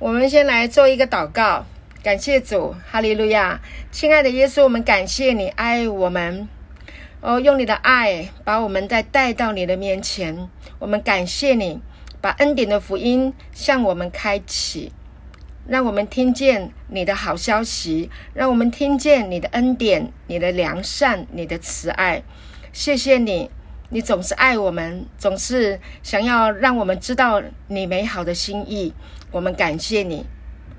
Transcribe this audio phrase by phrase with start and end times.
[0.00, 1.64] 我们先来做一个祷告，
[2.02, 3.60] 感谢主，哈利路亚，
[3.92, 6.48] 亲爱的耶稣，我们感谢你爱我们，
[7.20, 10.48] 哦，用你的爱把我们再带到你的面前，
[10.80, 11.80] 我们感谢你，
[12.20, 14.92] 把恩典的福音向我们开启，
[15.68, 22.24] 让我们听见你的好消息，让我们听见你的恩典、你的良善、你的慈爱，
[22.72, 23.48] 谢谢你。
[23.90, 28.92] 你总是爱我们，总是想要让我们知道你美好的心意。
[29.34, 30.24] 我们感谢你，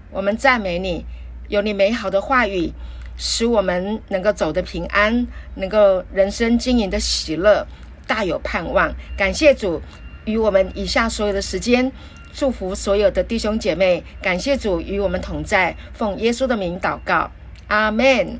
[0.09, 1.03] 我们赞美你，
[1.49, 2.71] 有你美好的话语，
[3.17, 7.67] 使我们能够走得平安，能够人生经营的喜乐，
[8.07, 8.95] 大有盼望。
[9.17, 9.81] 感谢主
[10.23, 11.91] 与我们以下所有的时间，
[12.31, 14.01] 祝福所有的弟兄姐妹。
[14.21, 17.29] 感谢主与我们同在，奉耶稣的名祷告，
[17.67, 18.39] 阿门，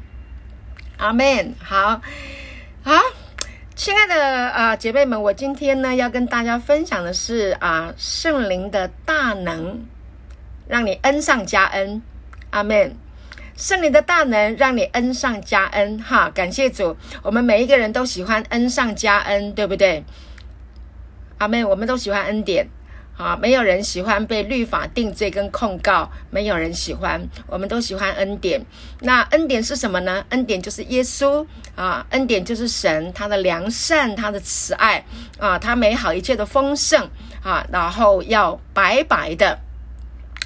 [0.96, 1.54] 阿门。
[1.60, 2.02] 好，
[2.84, 2.94] 好。
[3.76, 9.86] 亲爱的啊、姐妹们，我今天呢要跟大家分享的是啊圣灵的大能，
[10.68, 12.02] 让你恩上加恩，
[12.50, 12.96] 阿门。
[13.56, 16.98] 圣灵的大能让你恩上加恩，哈，感谢主。
[17.24, 20.04] 我们每一个人都喜欢恩上加恩，对不对？
[21.38, 21.64] 阿妹。
[21.64, 22.68] 我们都喜欢恩典。
[23.18, 28.62] 啊，没有人喜欢被律法定罪跟控告，没有人喜欢，我们都喜欢恩典。
[29.00, 30.26] 那恩典是什么呢？
[30.32, 31.48] 恩典就是耶稣
[31.78, 35.06] 啊，恩典就是神，他的良善，他的慈爱
[35.40, 37.10] 啊，他美好一切的丰盛
[37.42, 39.58] 啊，然后要白白的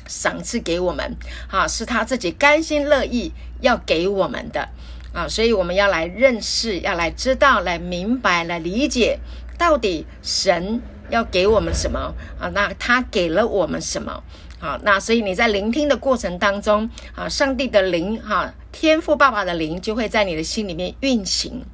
[0.09, 1.15] 赏赐给我们
[1.49, 4.67] 啊，是他自己甘心乐意要给我们的
[5.13, 9.19] 啊，所以我们要来认识，要来知道，来明白，来理解，
[9.57, 10.81] 到底神。
[11.09, 12.49] 要给我们什么啊？
[12.53, 14.21] 那他给了我们什么？
[14.59, 21.65] 好，那所以你在聆听的过程当中啊，上帝的灵哈，天赋爸爸的灵就会在你的心里面运行。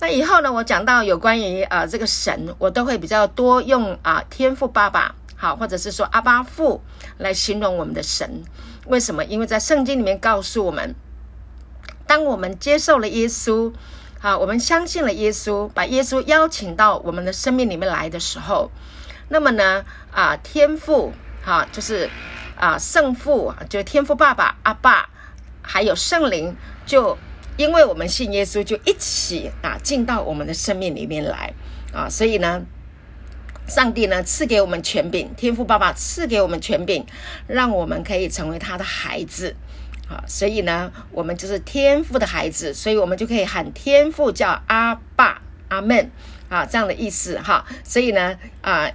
[0.00, 6.82] 那以后呢，我讲到有关于啊这个神，我都会比较多用啊天赋爸爸好，或者是说阿爸父
[7.18, 8.42] 来形容我们的神。
[8.86, 9.24] 为什么？
[9.24, 10.94] 因为在圣经里面告诉我们，
[12.06, 13.72] 当我们接受了耶稣。
[14.22, 18.72] 啊，我们相信了耶稣，把耶稣邀请到我们的生命里面来的时候，
[19.28, 21.12] 那么呢，啊，天父，
[21.44, 22.10] 哈、就是
[22.56, 25.10] 啊，圣父，就天父爸爸，阿爸，
[25.62, 27.16] 还有圣灵，就
[27.56, 31.52] 因为我们信耶稣，就一起啊进到我们的生命里面来
[31.92, 32.62] 啊，所以呢，
[33.66, 37.04] 上帝呢赐给我们权柄，天父爸爸赐给我们权柄，
[37.46, 39.54] 让我们可以成为他的孩子。
[40.08, 46.10] 好，所以呢，我们就是天父的孩子，所以我们就可以喊天父叫阿爸、阿门
[46.48, 47.66] 啊，这样的意思哈。
[47.82, 48.88] 所以呢，啊，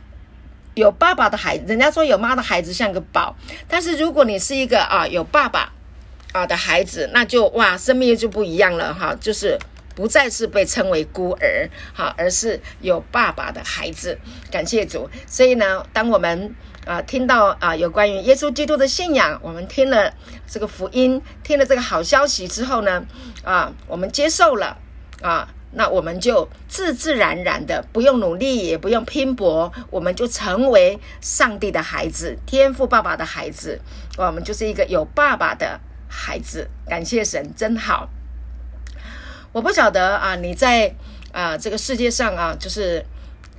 [0.74, 3.36] 有爸爸的孩子，人家说有妈的孩子像个宝，
[3.68, 5.74] 但是如果你是一个啊有爸爸
[6.32, 9.60] 啊的孩子，那就哇，生命就不一样了哈，就是
[10.02, 14.18] 不再是被称为孤儿哈，而是有爸爸的孩子。
[14.50, 15.08] 感谢主。
[15.28, 16.56] 所以呢，当我们
[16.88, 20.12] 啊，听到啊有关于耶稣基督的信仰，我们听了
[20.48, 23.06] 这个福音，听了这个好消息之后呢，
[23.44, 24.76] 啊，我们接受了
[25.22, 33.80] 啊，那我们就自自然然的不用努力，也不用拼搏，我们就成为上帝的孩子，天父爸爸的孩子，
[34.18, 35.80] 我们就是一个有爸爸的
[36.10, 36.68] 孩子。
[36.88, 38.10] 感谢神，真好。
[39.52, 40.94] 我不晓得啊，你在
[41.32, 43.06] 啊这个世界上啊，就是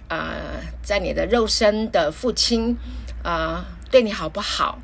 [0.08, 0.34] 啊，
[0.82, 2.76] 在你的肉身的父亲。
[3.22, 4.80] 啊，对你好不好？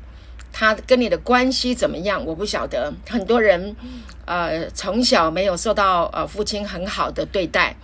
[0.53, 2.25] 他跟你的关系怎么样？
[2.25, 2.93] 我不晓得。
[3.09, 3.75] 很多人，
[4.23, 7.75] 呃，从小没有受到呃父亲很好的对待，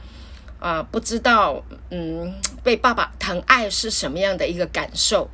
[0.62, 2.34] 啊、不知道嗯
[2.64, 5.30] 被爸爸疼爱是什么样的一个感受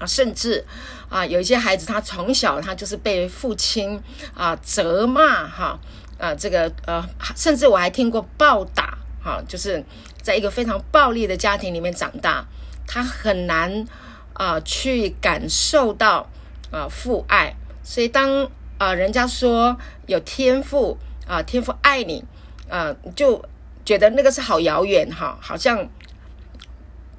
[0.00, 0.66] 啊，甚至
[1.08, 4.02] 啊，有一些孩子他从小他就是被父亲
[4.34, 5.78] 啊责骂哈，
[6.20, 7.02] 啊这个呃，
[7.34, 9.82] 甚至我还听过暴打哈、就是
[10.22, 12.46] 在一个非常暴力的家庭里面长大。
[12.86, 13.86] 他很难
[14.34, 16.28] 啊、去感受到
[16.72, 17.54] 啊、父爱，
[17.84, 19.76] 所以当啊、人家说
[20.06, 20.98] 有天赋
[21.28, 22.24] 啊、天赋爱你
[22.68, 23.44] 啊、呃，就
[23.84, 25.88] 觉得那个是好遥远哈，好像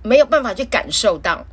[0.03, 1.45] 没有办法去感受到。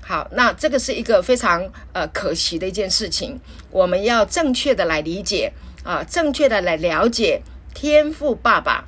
[0.00, 3.40] 好，那这个是一个非常呃可惜的一件事情。
[3.70, 5.52] 我们要正确的来理解
[5.84, 7.42] 啊、正确的来了解
[7.72, 8.84] 天赋爸爸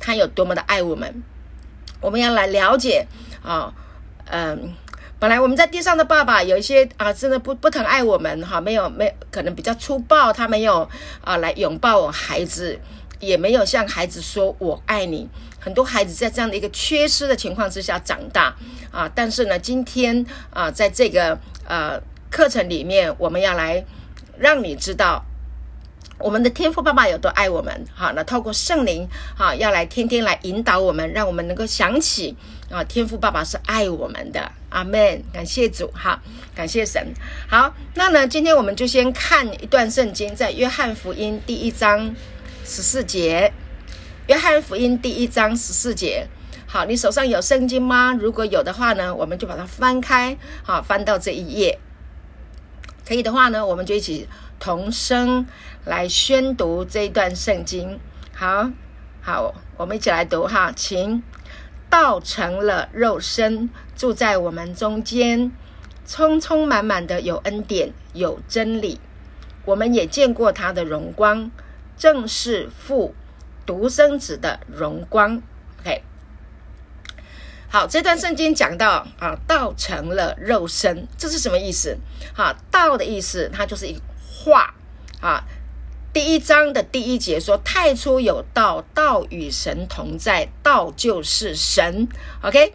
[0.00, 1.22] 他有多么的爱我们。
[2.00, 3.06] 我们要来了解
[3.42, 3.74] 啊。
[4.28, 4.74] 嗯，
[5.18, 10.88] 本来我们在地上的爸爸有一些啊，真的不不疼爱我们哈，没有没可能比较粗暴，他没有
[11.22, 12.78] 啊来拥抱我孩子，
[13.20, 15.28] 也没有向孩子说我爱你。
[15.60, 18.54] 很多孩子在这样的一个缺失的情况之下长大
[18.90, 22.00] 啊，但是呢，今天啊，在这个呃
[22.30, 23.84] 课程里面，我们要来
[24.38, 25.24] 让你知道
[26.18, 27.84] 我们的天父爸爸有多爱我们？
[27.94, 32.34] 好，那透过圣灵，好，要来天天来引导我们，让我们能够想起
[32.70, 34.50] 啊，天父爸爸是爱我们的。
[34.70, 36.20] 阿门，感谢主，哈，
[36.54, 37.12] 感谢神。
[37.48, 42.14] 好，那呢，今天我们就先看一段圣经，在约翰福音第一章
[42.64, 43.52] 十四节。
[44.26, 46.26] 约翰福音第一章十四节。
[46.66, 48.16] 好，你手上有圣经吗？
[48.18, 51.78] 如果有的话呢，我们就把它翻开，好，翻到这一页。
[53.06, 55.46] 可以的话呢，我们就一起同声
[55.84, 57.98] 来宣读这一段圣经。
[58.34, 58.70] 好，
[59.22, 61.22] 好，我们一起来读哈，请。
[61.88, 65.52] 道成了肉身，住在我们中间，
[66.04, 69.00] 充充满满的有恩典，有真理。
[69.64, 71.50] 我们也见过他的荣光，
[71.96, 73.14] 正是父
[73.64, 75.40] 独生子的荣光。
[75.80, 76.02] OK，
[77.68, 81.96] 好，这段圣经讲到啊，道成了肉身，这是什么意思？
[82.36, 83.96] 啊，道的意思，它就是一
[84.46, 84.74] 话
[85.20, 85.44] 啊。
[86.12, 92.08] 第一章的第一节说：“太初有道，道与神同在，道就是神。
[92.42, 92.72] ”OK，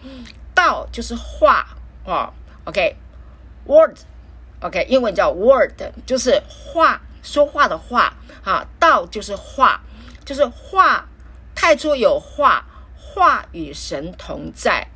[0.53, 1.65] 道就是话
[2.03, 2.31] 哦。
[2.65, 8.15] OK，word，OK，英文叫 word，就是话，说话的话。
[8.43, 9.81] 啊，道就是话，
[10.25, 11.07] 就是话。
[11.55, 12.65] 太初有话，
[12.95, 14.87] 话与神同在，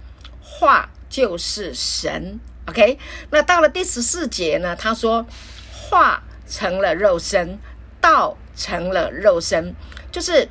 [0.42, 2.40] 话就是神。
[2.68, 3.00] OK，
[3.32, 4.76] 那到了第十四节呢？
[4.76, 5.26] 他说
[5.72, 7.60] ：“话成了肉身。”
[8.06, 9.74] 道成了肉身，
[10.12, 10.48] 就是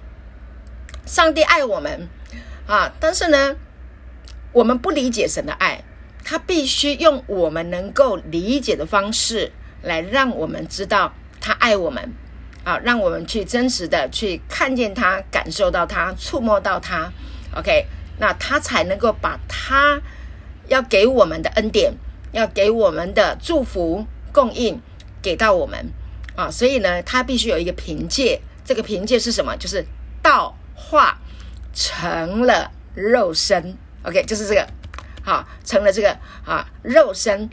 [1.06, 2.08] 上帝爱我们
[2.66, 2.92] 啊！
[2.98, 3.54] 但是呢，
[4.50, 5.84] 我们不理解神的爱，
[6.24, 9.52] 他必须用我们能够理解的方式
[9.82, 12.12] 来让我们知道他爱我们
[12.64, 12.76] 啊！
[12.78, 17.08] 让我们去真实的去看见他，感受到他，触摸到他。
[17.54, 17.86] OK，
[18.18, 20.00] 那他才能够把他
[20.66, 21.94] 要给我们的恩典，
[22.32, 24.82] 要给我们的祝福供应
[25.24, 25.84] 给到我们。
[26.36, 29.56] 啊，所以呢，他必须有一个凭借，这个凭借是什么？
[29.56, 29.86] 就是
[30.20, 31.16] 道化
[31.72, 34.66] 成了肉身，OK，就是这个，
[35.22, 36.10] 好，成了这个
[36.44, 37.48] 啊肉身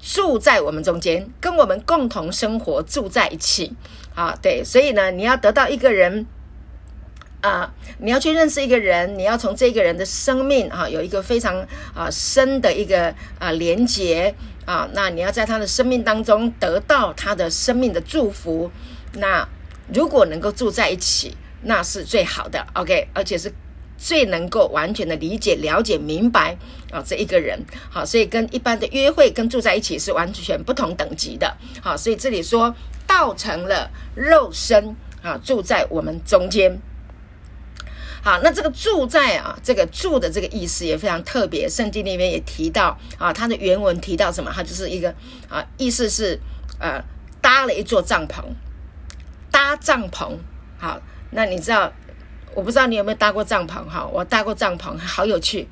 [0.00, 3.74] 住在我们中间，跟我们共同生活，住在一起，
[4.14, 6.24] 啊，对，所以呢，你要得到一个人，
[7.42, 11.60] 啊，你要去认识一个人，你要从这个人的生命啊，有一个非常
[11.94, 14.34] 啊深的一个啊连结。
[14.68, 18.70] 啊，那你要在他的生命当中得到他的生命的祝福。
[19.14, 19.48] 那
[19.94, 22.66] 如果能够住在一起，那是最好的。
[22.74, 23.50] OK，而且是
[23.96, 26.54] 最能够完全的理解、了解、明白
[26.92, 27.58] 啊这一个人。
[27.88, 31.56] 好，所以跟一般的约会跟住在一起是完全不同等级的。
[31.80, 32.74] 好，所以这里说
[33.06, 36.78] 道成了肉身啊，住在我们中间。
[38.22, 41.68] 好，那这个住在啊，这个住的这个意思也非常特别。
[41.68, 44.50] 圣经里面也提到啊，它的原文提到什么？
[44.54, 45.14] 它就是一个
[45.48, 46.38] 啊，意思是
[46.80, 47.02] 呃，
[47.40, 48.42] 搭了一座帐篷，
[49.50, 50.36] 搭帐篷。
[50.78, 51.00] 好，
[51.30, 51.92] 那你知道，
[52.54, 54.06] 我不知道你有没有搭过帐篷哈？
[54.06, 55.68] 我搭过帐篷，好有趣。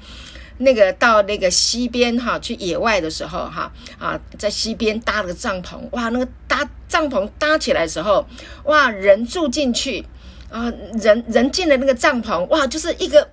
[0.59, 8.27] 那个到那个溪边哈，去野外的时候哈啊，在溪边搭了个帐篷，哇，那个搭帐篷搭起来的时候，
[8.65, 10.07] 哇，人住进去。
[10.51, 13.29] 啊，人人进了那个帐篷，哇，就是一个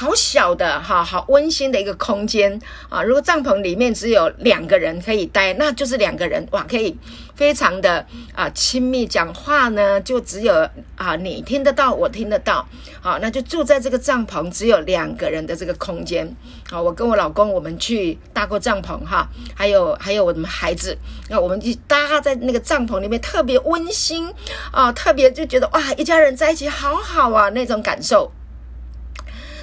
[0.00, 2.56] 好小的哈，好温馨的一个空间
[2.88, 3.02] 啊。
[3.02, 6.96] 如果帐篷里面只有两个人可以待，那就是两个人哇，可以
[7.34, 10.54] 非常的啊亲密讲话呢，就只有
[10.94, 12.64] 啊你听得到，我听得到，
[13.00, 16.32] 好，那就住在这个帐篷，只有两个人的这个空间。
[16.70, 20.96] 好，我跟我老公我们去搭过帐篷哈，还有还有我们孩子，
[21.28, 24.32] 那我们就搭在那个帐篷里面，特别温馨
[24.70, 26.68] 啊，特别就觉得哇，一家人在一起。
[26.68, 28.30] 好好啊，那种感受。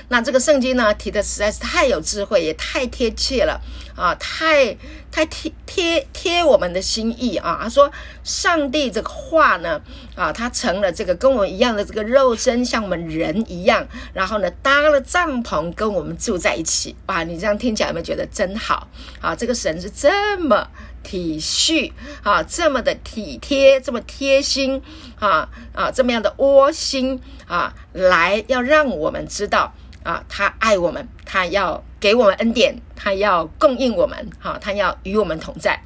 [0.10, 3.60] 那这个圣经呢，提的实在是太有智慧，也太贴切了
[3.96, 4.78] 啊，太
[5.12, 7.60] 太贴贴贴我们的心意啊。
[7.64, 7.92] 他说，
[8.24, 9.82] 上帝这个话呢，
[10.16, 16.96] 啊，他成了这个跟我们一样的这个肉身，像我们人一样，然后呢，搭了帐篷跟我们住在一起。
[17.08, 18.88] 哇，你这样听起来有没有觉得真好
[19.22, 19.36] 啊？
[19.36, 20.68] 这个神是这么。
[21.06, 21.92] 体恤
[22.24, 24.82] 啊，这么的体贴，这么贴心
[25.20, 29.72] 啊啊，这么样的窝心啊，来要让我们知道
[30.06, 35.82] 啊，他爱我们，他要给我们恩典，他要供应我们，哈、啊，他要与我们同在。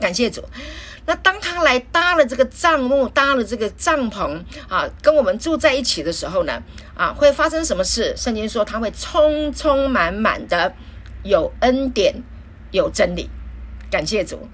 [0.00, 0.42] 感谢主。
[1.04, 6.62] 那当他来搭了这个帐幕，搭了这个帐篷啊，跟我们住在一起的时候呢，
[6.94, 8.14] 啊，会发生什么事？
[8.16, 10.72] 圣经说他会充充满满的
[11.22, 12.14] 有恩典，
[12.70, 13.28] 有真理。
[13.90, 14.48] 感谢主，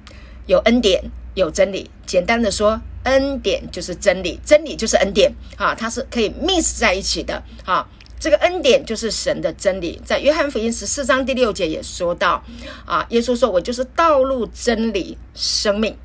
[0.46, 1.90] 有恩典，有真理。
[2.04, 7.86] 简单的说，恩典就是真理，真理就是恩典啊，它是可以 mix 在一起的啊。
[8.18, 12.42] 这个恩典就是神的真理，在约翰福音十四章第六节也说到
[12.84, 15.96] 啊，耶稣说：“我就是道路、真理、生命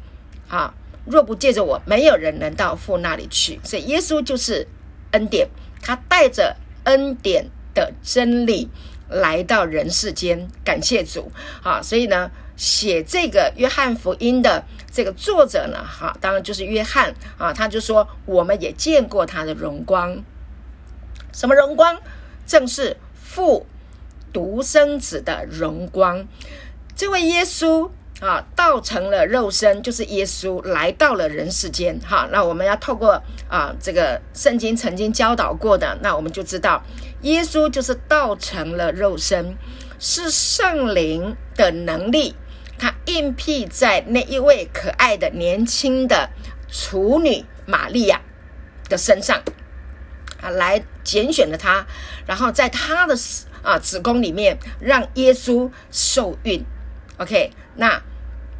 [0.47, 0.73] 啊，
[1.05, 3.59] 若不借着我，没有人能到父那里去。
[3.63, 4.67] 所以耶稣就是
[5.11, 5.49] 恩典，
[5.81, 8.69] 他带着恩典的真理
[9.09, 10.47] 来到人世间。
[10.63, 11.31] 感谢主
[11.63, 11.81] 啊！
[11.81, 20.23] 所以呢，写这个约翰福音的这个作者呢，哈，当然就是约翰啊，他就说我们也见过他的荣光。
[21.33, 21.99] 什么荣光？
[22.45, 23.65] 正是父
[24.31, 26.25] 独生子的荣光。
[26.95, 27.89] 这位耶稣
[28.21, 31.99] 啊，道成了肉身，就是耶稣来到了人世间。
[31.99, 36.81] 哈，那我们要透过啊，这个圣经曾经教导过的，那我们就知道，
[37.21, 39.57] 耶稣就是道成了肉身，
[39.99, 42.35] 是圣灵的能力，
[42.77, 46.29] 他应庇在那一位可爱的年轻的
[46.69, 48.21] 处女玛利亚
[48.87, 49.41] 的身上。
[50.41, 51.85] 啊，来拣选了他，
[52.25, 53.15] 然后在他的
[53.61, 56.63] 啊子宫里面让耶稣受孕
[57.17, 58.01] ，OK，那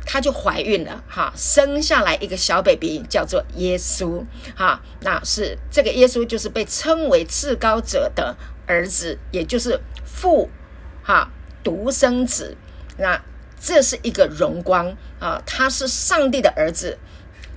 [0.06, 4.24] 他就怀孕了，哈，生下来一个小 baby 叫做耶稣，
[4.56, 8.36] 哈，那是这个耶稣就是被称为至高者的
[8.68, 10.50] 儿子，也就是父，
[11.04, 11.30] 哈，
[11.64, 12.58] 独生子，
[12.98, 13.22] 那
[13.60, 16.98] 这是一个荣光啊，他是上帝的儿子。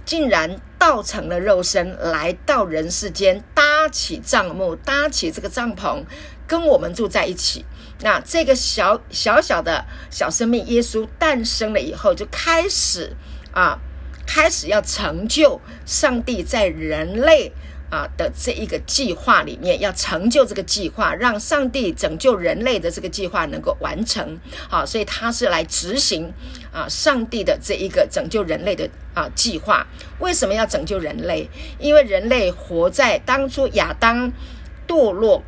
[0.05, 6.05] 竟然道成了肉身，来到人世间，搭起帐幕，搭起这个帐篷，
[6.47, 7.65] 跟我们住在一起。
[8.01, 13.17] 那这个小小小的小生命，耶稣诞生了以后，就开始
[13.53, 13.79] 啊，
[14.27, 17.53] 开始要成就上帝在人类。
[17.91, 24.39] 啊的这一个计划里面，要成就这个计划，让上帝拯救人类的这个计划能够完成。
[24.69, 26.33] 好，所以他是来执行
[26.73, 29.87] 啊上帝的这一个拯救人类的啊计划。
[30.19, 31.49] 为什么要拯救人类？
[31.79, 34.33] 因为人类活在当初亚当
[34.89, 35.43] 堕落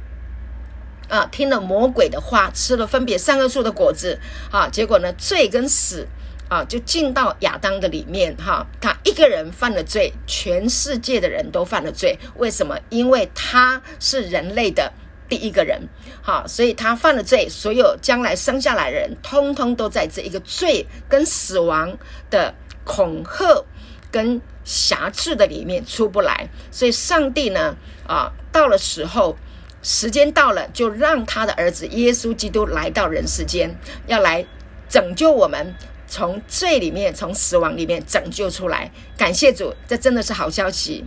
[1.09, 4.21] 啊，听了魔鬼的话，吃了分别善恶树的果子
[4.52, 6.07] 啊，结果呢，罪跟死。
[6.49, 12.19] 啊，就进到亚当的里面哈，他一个人犯了罪，全世界的人都犯了罪。
[12.37, 12.78] 为什么？
[12.88, 14.90] 因为他是人类的
[15.28, 15.88] 第一个人，
[16.23, 21.99] 好，所以他犯了罪，所有将来生下来的人，通通都在这一个罪跟死亡
[22.31, 23.64] 的恐吓
[24.11, 26.49] 跟辖制的里面出不来。
[26.71, 27.76] 所以上帝呢，
[28.07, 29.37] 啊，到了时候，
[29.83, 33.76] 时间到了，就让他的儿子耶稣基督来到人世间，
[34.07, 34.47] 要来
[34.88, 35.75] 拯救我们。
[36.09, 41.05] 从罪里面，从死亡里面拯救出来，感谢主，这真的是好消息。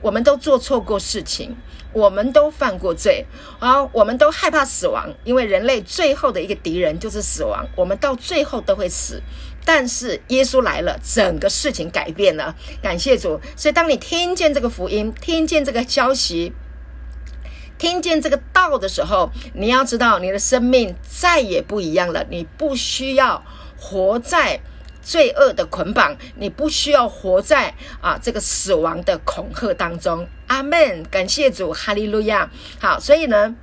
[0.00, 1.56] 我们都做错过事情，
[1.92, 3.24] 我们都犯过罪，
[3.58, 9.22] 啊，我们都害怕死亡，因为人类最后的一个敌人就是死亡，我们到最后都会死。
[9.64, 13.40] 但是耶稣来了，整个事情改变了，感谢主。
[13.56, 16.52] 所以当你听见这个福音，听见这个消息，
[17.78, 23.42] 听见这个道的时候，你要知道，你的生命再也不一样了，你不需要。
[23.84, 24.58] 活在
[25.02, 30.26] 罪恶的捆绑，你不需要活在啊这个死亡的恐吓当中。
[30.46, 32.48] 阿门，感谢主，哈利路亚。
[32.80, 33.54] 好，所以呢，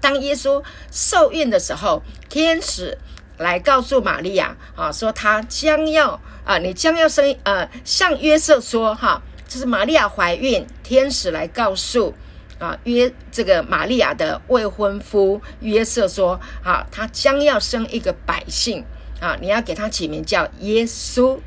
[0.00, 2.96] 当耶稣受孕的时候，天使
[3.36, 12.14] 来告诉玛利亚啊，说他将要啊，你将要生呃，向约瑟说哈，就是玛利亚怀孕，天使来告诉
[12.58, 18.82] 啊约这个玛利亚的未婚夫约瑟说，啊，他将要生一个百姓。
[19.20, 21.38] 啊，你要给他起名叫耶稣。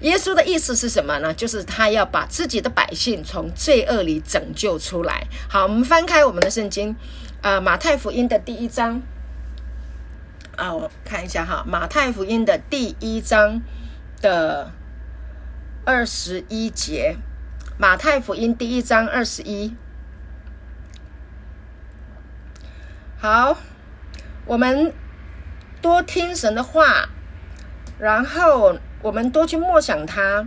[0.00, 1.32] 耶稣的意思是什么呢？
[1.34, 5.26] 就是他要把自己的百姓从罪恶里拯救出来。
[5.48, 6.96] 好，我们翻开我们的圣经，
[7.40, 9.00] 啊，马太福音的第一章。
[10.56, 13.62] 啊，我看一下哈，马太福音的第一章
[14.20, 14.72] 的
[15.84, 17.16] 二十一节。
[17.78, 19.74] 马太福音第一章二十一。
[23.18, 23.56] 好，
[24.46, 24.92] 我们。
[25.82, 27.08] 多听神的话，
[27.98, 30.46] 然后我们多去默想他，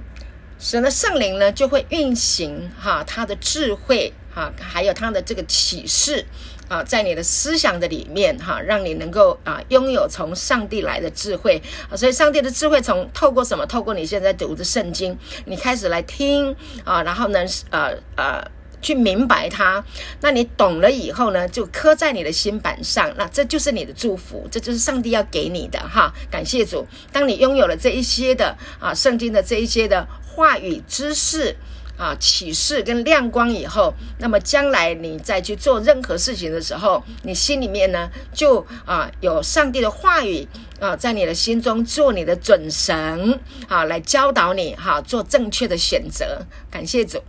[0.58, 6.26] 神的圣灵呢就会运行哈，他的智慧哈，还有他的这个启示
[6.70, 11.62] 啊，在你的思想的里面哈，让你能够啊拥有从上帝来的智慧
[11.92, 13.66] 啊，所以上帝的智慧从透过什么？
[13.66, 17.40] 透过你现在读的圣经，你开始来听啊，然后呢，
[17.70, 18.42] 呃呃。
[18.82, 19.84] 去明白它，
[20.22, 26.14] 那你懂了以后呢，就刻在你的心板上，那这就是你的祝福，这就是上帝要给你的哈。
[26.30, 31.56] 感谢主，当你拥有了这一些的啊，圣经的这一些的话语知识
[31.98, 40.46] 啊，启示跟亮光以后，那么将来你再去做任何事情的时候，你心里面呢就啊有上帝的话语
[40.80, 43.40] 啊，在你的心中做你的准绳
[43.70, 46.46] 啊，来教导你哈，做正确的选择。
[46.70, 47.24] 感谢主，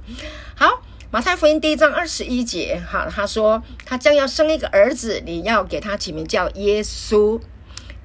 [0.56, 0.82] 好。
[1.16, 7.40] 马太福音第一章二十一节，哈，他说他将要生一个儿子，你要给他起名叫耶稣，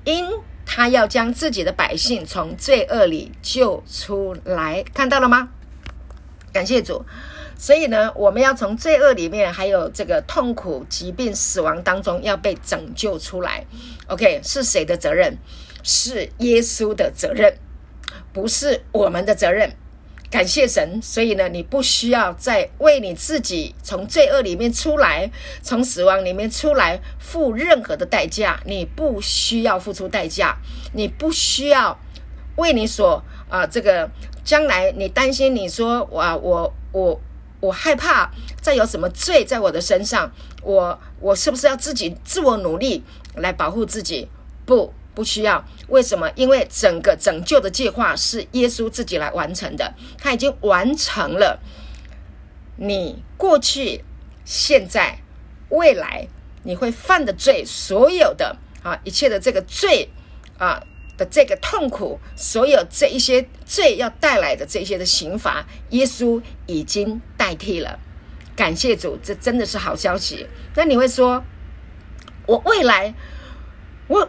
[0.06, 0.30] 因
[0.66, 5.50] 他要将自己的百姓从罪恶里救出来，看到了吗？
[6.54, 7.04] 感谢主。
[7.58, 13.66] 所以呢，我们要从罪恶里面，还有这个痛苦、疾病、死亡当中，要被拯救出来。
[14.08, 15.38] OK，是谁的责任？
[15.84, 17.58] 是耶稣的责任，
[18.32, 19.76] 不是我们的责任。
[20.32, 21.00] 感谢神。
[21.00, 25.30] 所以呢，你不需要再为你自己从罪恶里面出来，
[25.62, 28.60] 从死亡里面出来付任何的代价。
[28.66, 30.58] 你不需要付出代价，
[30.94, 32.00] 你不需要
[32.56, 34.10] 为你所啊这个
[34.44, 36.74] 将来你担心你说我我。
[36.94, 37.18] 我
[37.62, 40.30] 我害怕再有什么罪在我的身上，
[40.62, 43.02] 我我是不是要自己自我努力
[43.36, 44.28] 来保护自己？
[44.66, 45.64] 不，不需要。
[45.88, 46.32] 为什么？
[46.36, 51.60] 因为整个拯救的计划是耶稣自己来完成的，他已经完成了。
[52.78, 54.04] 你过去、
[54.46, 55.20] 现在、
[55.70, 56.28] 未来
[56.64, 60.10] 你会犯的罪，所有的啊一切的这个罪
[60.58, 60.84] 啊
[61.18, 61.26] 的。
[61.30, 68.00] 这个痛苦，所有这一些罪要带来的这些的刑罚，耶稣已经代替了。
[68.56, 70.48] 感谢主，这真的是好消息。
[70.76, 71.44] 那你会说，
[72.48, 73.14] 我未来，
[74.08, 74.28] 我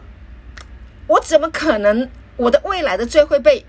[1.13, 3.65] 我怎么可能我的未来的罪会被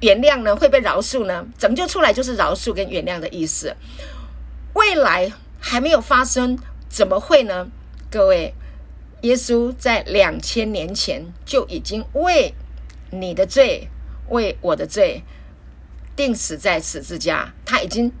[0.00, 0.56] 原谅呢？
[0.56, 1.46] 会被饶恕呢？
[1.58, 3.76] 拯救出来就是饶恕跟原谅的意思。
[4.74, 5.30] 未来
[5.60, 7.68] 还没有发生，怎么会呢？
[8.10, 8.54] 各位。
[9.22, 12.54] 耶稣在两千年前就已经为
[13.10, 13.88] 你的罪、
[14.28, 15.24] 为我的罪
[16.14, 18.12] 钉死在十字架，他已经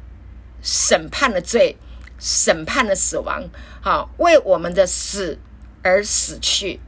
[0.60, 1.76] 审判了罪，
[2.18, 3.44] 审判了死亡，
[3.80, 5.38] 好，为我们的死
[5.84, 6.80] 而死去，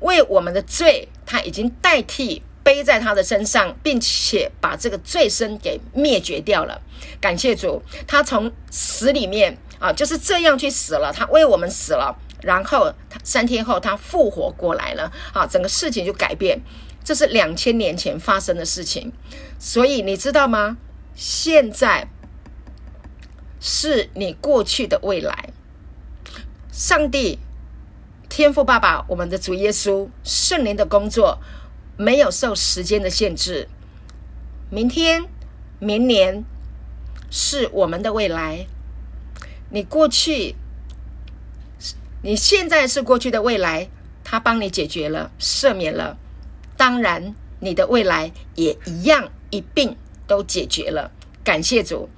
[0.00, 6.80] 为我们的罪，他已经代替背在他的身上，并且把这个罪身给灭绝掉了。
[7.20, 12.16] 感谢主，他从死里面啊，就是这样去死了，他为我们死了。
[12.42, 16.58] 然后他三天后他复活过来了，啊，整个事情就改变。
[17.04, 19.12] 这是两千年前发生的事情，
[19.58, 20.76] 所以你知道吗？
[21.14, 22.08] 现在
[23.58, 25.50] 是你过去的未来。
[26.72, 27.38] 上帝、
[28.30, 31.38] 天父、爸爸，我们的主耶稣、圣灵的工作
[31.98, 33.68] 没有受时间的限制。
[34.70, 35.24] 明天、
[35.78, 36.44] 明年
[37.30, 38.66] 是我们的未来。
[39.68, 40.54] 你过去。
[42.22, 43.88] 你现在是过去的未来，
[44.22, 46.18] 他帮你解决了，赦免了。
[46.76, 51.10] 当然，你的未来也一样一并都解决了。
[51.42, 52.10] 感谢主，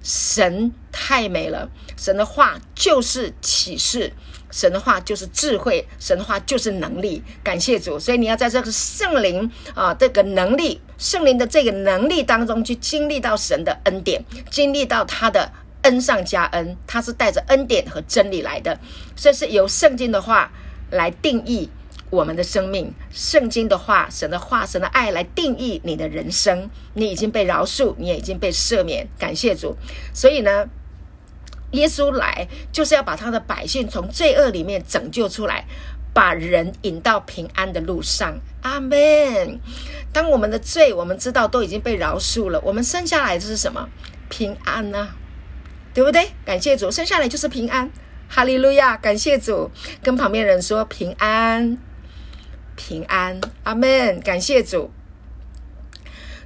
[0.00, 1.68] 神太美了。
[1.96, 4.12] 神的话就是启示，
[4.50, 7.22] 神的话就是智慧，神的话就是能力。
[7.42, 15.50] 感谢主，所以你要在这个圣灵啊，这个能力，圣灵的这个能力当中去经历到神的恩典，经历到他的。
[15.82, 18.78] 恩上加恩，它是带着恩典和真理来的，
[19.14, 20.50] 所以是由圣经的话
[20.90, 21.70] 来定义
[22.10, 22.92] 我们的生命。
[23.12, 26.68] 圣经的话，神的话，神的爱来定义你的人生。
[26.94, 29.76] 你已经被饶恕，你也已经被赦免，感谢主。
[30.12, 30.68] 所以呢，
[31.72, 35.64] 耶稣来就是要把他的百姓从罪恶里面拯救出来，
[36.14, 38.38] 把人引到平安的路上。
[38.62, 39.58] 阿门。
[40.12, 43.88] 当我们的罪，我们知道都已经被饶恕了，我们生下来的是什么？
[44.30, 45.08] 平安呢、
[45.94, 46.30] 对不对？
[46.44, 47.90] 感谢主，生下来就是平安，
[48.28, 48.96] 哈利路亚！
[48.96, 49.70] 感谢主，
[50.02, 51.78] 跟旁边人说平安，
[52.76, 54.20] 平安，阿门！
[54.20, 54.90] 感谢主。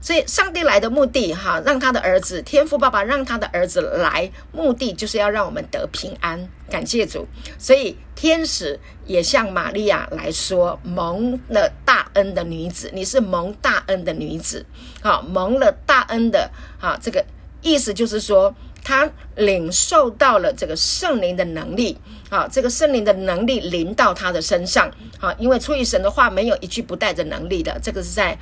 [0.03, 6.49] 所以，上帝来的目的，哈，让他的儿子天父爸爸让他的儿子来，目的就是要让我们得平安。
[6.69, 7.27] 感谢主。
[7.57, 14.67] 所以，天使也向玛利亚来说：“蒙了大恩的女子，你是蒙大恩的女子，
[15.01, 17.25] 好，蒙了大恩的，好，这个
[17.63, 21.97] 意思就是说。”他领受到了这个圣灵的能力，
[22.29, 28.37] 啊，这个圣灵的能力临到他的身上，啊，因为出于神的话没有一句不带着能力的，这个是在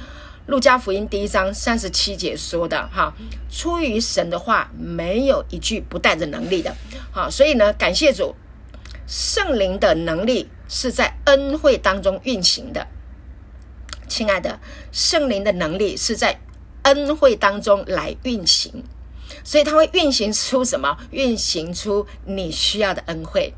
[0.47, 3.13] 路加福音第一章三十七节说的，哈，
[3.51, 6.75] 出于神的话没有一句不带着能力的，
[7.13, 8.35] 好，所以呢，感谢主，
[9.07, 12.87] 圣灵的能力是在恩惠当中运行的，
[14.09, 14.59] 亲爱的，
[14.91, 16.41] 圣灵的能力是在
[16.83, 18.83] 恩惠当中来运行。
[19.45, 20.99] 所以他会运行出什么？
[21.13, 23.55] 运行出你需要的恩惠，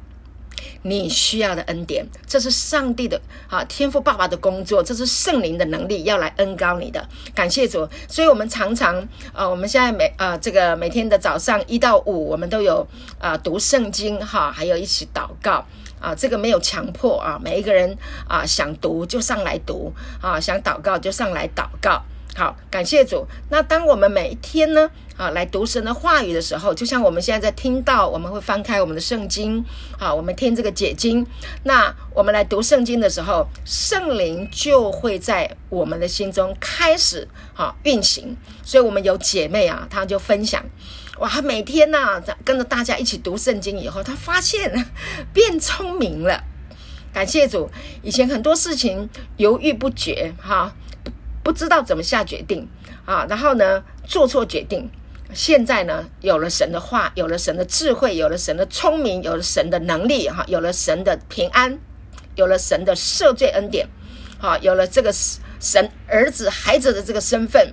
[0.83, 2.07] 你需要的恩典。
[2.27, 7.07] 这是上帝的啊，天赋爸爸的工作，这是圣灵的能力要来恩膏你的。
[7.35, 7.89] 感谢主。
[8.09, 8.97] 所以我们常常
[9.33, 12.87] 啊，我们现在每啊这个每天的早上一到五，我们都有
[13.19, 15.65] 啊读圣经哈，还有一起祷告
[16.01, 16.15] 啊。
[16.15, 17.97] 这个没有强迫啊，每一个人
[18.29, 22.03] 啊想读就上来读啊，想祷告就上来祷告。
[22.35, 23.27] 好，感谢主。
[23.51, 29.63] 那当我们每一天呢，啊，来读神的话语的时候，就像我们现在在听到，我们会翻开我们的圣经，
[29.99, 31.27] 好，我们听这个解经。
[31.65, 38.35] 那我们来读圣经的时候，圣灵就会在我们的心中开始好运行。
[38.65, 40.65] 所以，我们有姐妹啊，她就分享，
[41.19, 44.87] 哇，每天呐、啊，跟着大家一起读圣经以后，她发现
[45.35, 46.43] 变聪明了。
[47.13, 50.73] 感谢主，以前很多事情犹豫不决，哈。
[51.43, 52.69] 不知道怎么下决定
[53.05, 54.89] 啊，然后呢，做错决定。
[55.35, 61.79] 现在呢，有了神的话，有了神的智慧，有了神的聪明，有了神的能力，哈，有了神的平安，
[62.35, 63.89] 有了神的赦罪恩典，
[64.39, 65.11] 好，有了这个
[65.59, 67.73] 神儿子孩子的这个身份。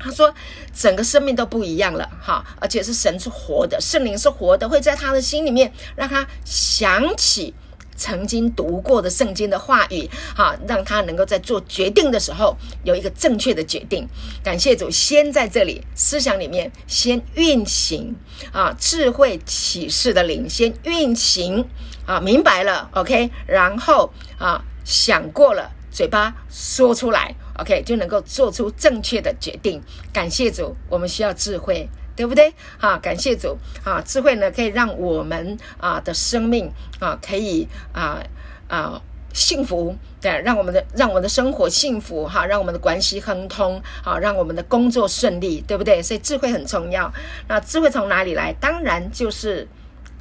[0.00, 0.34] 他说，
[0.74, 7.54] 整个生命都不一样了，哈，而且是神是活的，圣灵是活的，会在他的心里面让他想起。
[7.96, 14.06] 曾经读过的圣经的话语，哈，让他能够在做决定的时候有一个正确的决定。
[14.42, 18.14] 感谢主，先在这里思想里面先运行
[18.52, 21.64] 啊，智慧启示的灵先运行
[22.06, 29.82] 啊，明白了，OK，然后啊想过了，嘴巴说出来，OK，就能够做出正确的决定。
[30.12, 31.88] 感谢主，我们需要智慧。
[32.16, 32.52] 对不对？
[32.78, 34.00] 啊，感谢主啊！
[34.04, 38.22] 智慧呢，可以让我们啊的生命啊，可以啊
[38.68, 39.00] 啊
[39.32, 46.00] 幸福，对，让我们的让我们的生活幸福哈，让我们的关系亨通，啊，让我们的工作顺利，对不对？
[46.00, 47.12] 所以智慧很重要。
[47.48, 48.52] 那智慧从哪里来？
[48.60, 49.66] 当然就是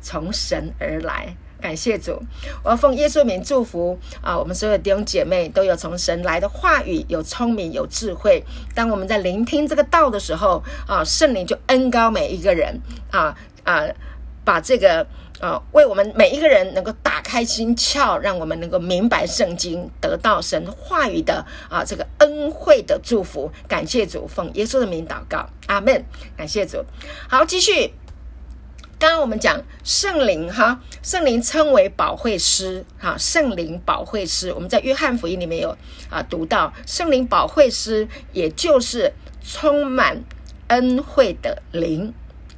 [0.01, 1.35] 从神而来。
[1.63, 2.21] 感谢主，
[2.61, 4.37] 我要奉耶稣名祝福啊！
[4.37, 8.43] 我们所有的弟兄姐妹都有从神来的话语，有聪明，有智慧。
[8.75, 12.77] 当我们在聆听这个道的时候啊，圣灵就恩膏每一个人
[13.11, 13.87] 啊啊，
[14.43, 15.07] 把这个
[15.39, 23.49] 啊为我们每一个人能够打开心窍，让我们能够明白圣经，得到神话语的啊这个恩惠的祝福。
[23.69, 26.03] 感谢主，奉耶稣的名祷告，阿门。
[26.35, 26.83] 感谢主，
[27.29, 27.93] 好，继续。
[28.99, 35.77] 刚刚我们讲圣灵哈，圣灵称为保惠师哈，圣灵保惠师，我们在约翰福音里面有
[36.09, 40.23] 啊读到圣灵保惠师，也就是充满
[40.67, 42.13] 恩惠的灵，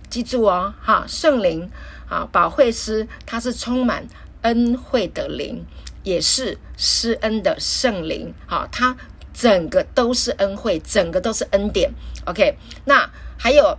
[0.08, 1.68] 记住哦哈，圣灵
[2.08, 4.08] 啊保惠师，它是充满
[4.44, 5.66] 恩惠的灵，
[6.04, 8.96] 也是施恩的圣灵，好，它
[9.34, 11.92] 整个都是恩惠，整个都是恩典
[12.26, 13.76] ，OK，那还有。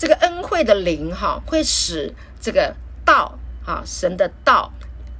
[0.00, 4.72] 这个恩惠的灵哈，会使这个道啊，神的道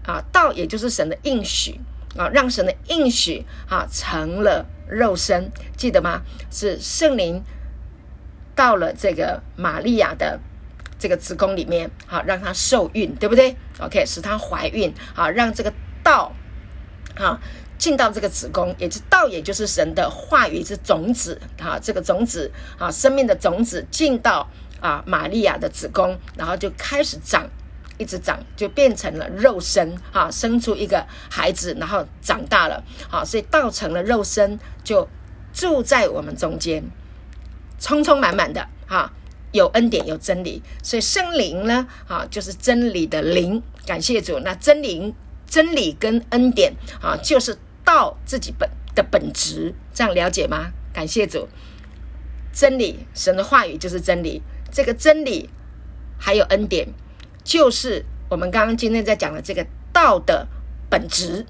[0.07, 1.79] 啊，道也就是神的应许
[2.17, 6.23] 啊，让神的应许啊成了肉身，记得吗？
[6.51, 7.43] 是圣灵
[8.55, 10.41] 到了这个玛利亚的
[10.99, 15.71] 这个子宫里面，好让她受孕，对不对？OK，使她怀孕，好让这个
[16.03, 16.33] 道
[17.17, 17.39] 啊。
[17.81, 24.47] 进到这个子宫，也就道，也就是神的话语之种子啊，这个种子啊，生命的种子进到
[24.81, 27.49] 啊玛利亚的子宫，然后就开始长，
[27.99, 35.09] 一直长，就变成了肉身啊，生出一个孩子，然后长大了，好，所以道成了肉身，就
[35.53, 36.83] 住在我们中间，
[37.79, 39.13] 充充满满的哈，
[39.53, 45.15] 有恩典有真理，所以圣灵呢啊，就是真理的灵，感谢主，那真理
[45.47, 47.59] 真理跟恩典啊，就是。
[47.83, 50.71] 道自己本的本质，这样了解吗？
[50.93, 51.49] 感谢主，
[52.53, 54.43] 真理，神的话语就是真理。
[54.71, 55.51] 这个真理
[56.19, 56.89] 还有恩典，
[57.45, 60.47] 就是我们刚刚今天在讲的这个道的
[60.89, 61.45] 本质。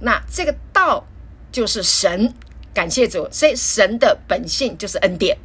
[0.00, 1.06] 那这个道
[1.50, 2.34] 就是神，
[2.74, 5.38] 感谢主，所以神的本性就是恩典。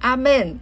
[0.00, 0.58] 阿门。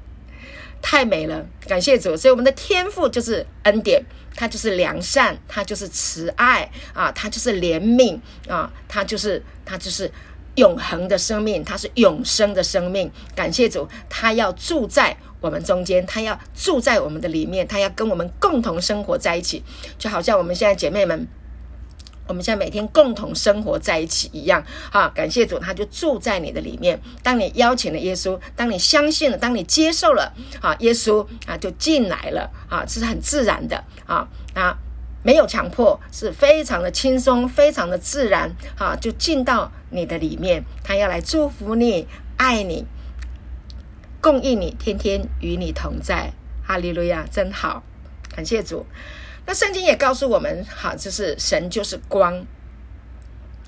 [0.86, 2.14] 太美了，感谢主。
[2.14, 4.04] 所以我们的天赋就是恩典，
[4.36, 8.20] 它就是良善，它就是慈爱啊，它就是怜悯
[8.52, 10.12] 啊，它就是它就是
[10.56, 13.10] 永恒的生命，它是永生的生命。
[13.34, 19.62] 感谢主，他要住在我们中间，他要住在我们的里面，他要跟我们共同生活在一起，
[19.98, 21.28] 就好像我们现在姐妹们。
[22.26, 26.98] 我们现在每天共同生活在一起一样，哈，感谢主，他就住在你的里面。
[27.22, 33.76] 当你邀请了耶稣，当你相信了，当你接受了，啊，耶稣啊就进来了，啊，这是很自然的，
[34.06, 34.74] 啊啊，
[35.22, 42.86] 没有强迫，是非常的轻松，非常的自然，啊，就进到你的里面，他要来祝福你，爱你，
[44.24, 46.32] 供应你，天天与你同在，
[46.66, 47.82] 哈利路亚，真好，
[48.34, 48.86] 感谢主。
[49.44, 52.46] 那圣经也告诉我们，哈，就是神就是光，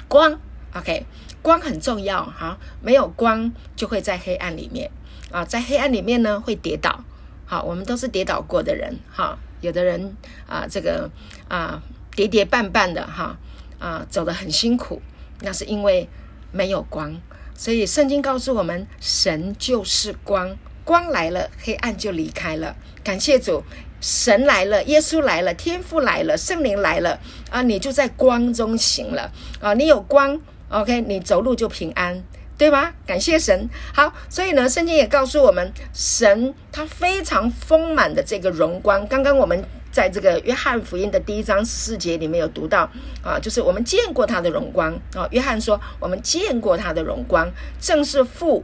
[0.08, 0.40] 光
[0.72, 1.04] ，OK，
[1.42, 4.90] 光很重要，哈，没有光就会在黑暗里面，
[5.30, 7.04] 啊，在黑暗里面呢会跌倒，
[7.44, 10.16] 好，我们都是跌倒过的人，哈，有的人
[10.46, 11.10] 啊，这个
[11.48, 13.38] 啊跌跌绊绊的，哈，
[13.78, 15.02] 啊走得很辛苦，
[15.42, 16.08] 那是因为
[16.50, 17.20] 没有光，
[17.56, 22.76] 所以圣经告诉我们，神就是光，光来了，黑暗就离开了。
[23.02, 23.62] 感谢主，
[24.00, 27.18] 神来了，耶稣来了，天父来了，圣灵来了
[27.50, 27.62] 啊！
[27.62, 29.74] 你就在光中行了啊！
[29.74, 32.22] 你有光，OK，你走路就平安。
[32.58, 32.94] 对吧？
[33.06, 33.68] 感谢神。
[33.92, 39.06] 好，所以呢，圣经也告诉我们，神他非常丰满的这个荣光。
[39.06, 39.62] 刚刚我们
[39.96, 42.86] 在这个约翰福音的第一章四节里面有读到
[43.24, 45.26] 啊，就是我们见过他的荣光啊。
[45.30, 48.62] 约翰说，我们见过他的荣光，正是父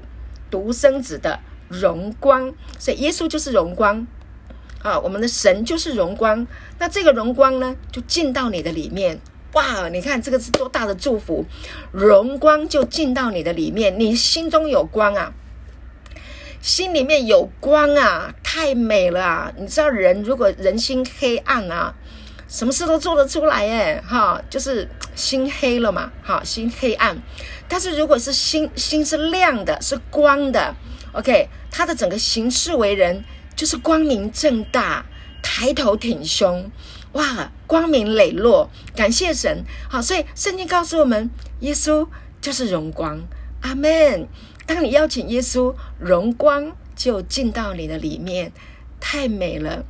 [0.51, 1.40] 独生子的
[1.71, 2.53] 荣光。
[2.79, 4.07] 所以耶稣就是荣光
[4.83, 6.47] 啊，我们的神就是荣光。
[6.79, 9.18] 那这个荣光呢，就进到你的里面。
[9.55, 11.47] 哇，你看这个是多大的祝福！
[11.92, 15.33] 荣光就进到你的里面，你心中有光啊，
[16.62, 19.53] 心里面有光啊，太美了啊！
[19.59, 21.92] 你知道人如果人心黑暗啊，
[22.46, 27.18] 什么事都做得出来耶，哈，就是心黑了嘛，哈，心黑暗。
[27.66, 30.72] 但是如果是心心是亮的，是光的
[31.11, 33.25] ，OK，他的整个行事为人
[33.57, 35.05] 就是光明正大，
[35.42, 36.70] 抬头挺胸。
[37.14, 39.64] 哇，光明磊落，感谢神。
[39.90, 42.07] 好，所以圣经告诉我们，耶稣
[42.40, 43.20] 就是荣光。
[43.62, 44.29] 阿门。
[44.66, 48.53] 当你邀请耶稣，荣光就进到你的里面，
[49.01, 49.85] 太美了，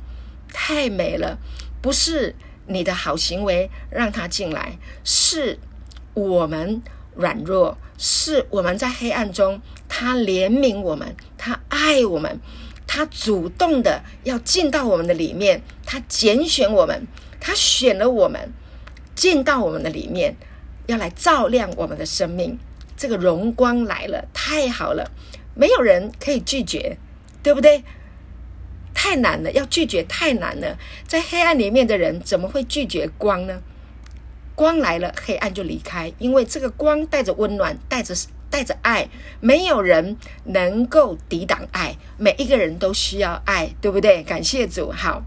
[0.51, 1.37] 太美了。
[1.81, 2.35] 不是
[2.67, 5.59] 你的好行为让他进来，是
[6.13, 6.81] 我们
[7.15, 12.39] 软弱，是我们在黑暗中，他怜悯我们，他爱我们。
[12.85, 17.07] 他主动的要进到我们的里面，他拣选我们，
[17.39, 18.51] 他选了我们
[19.15, 20.35] 进到我们的里面，
[20.85, 22.59] 要来照亮我们的生命。
[22.95, 25.11] 这个荣光来了，太好了，
[25.55, 26.97] 没有人可以拒绝，
[27.41, 27.83] 对不对？
[28.93, 30.77] 太难了，要拒绝太难了。
[31.07, 33.61] 在黑暗里面的人怎么会拒绝光呢？
[34.55, 38.15] 光来了，黑暗就离开，因为这个光带着温暖，带着。
[38.53, 41.97] 带着爱，没有人能够抵挡爱。
[42.19, 44.21] 每一个人都需要爱，对不对？
[44.21, 44.91] 感谢主。
[44.91, 45.23] 好，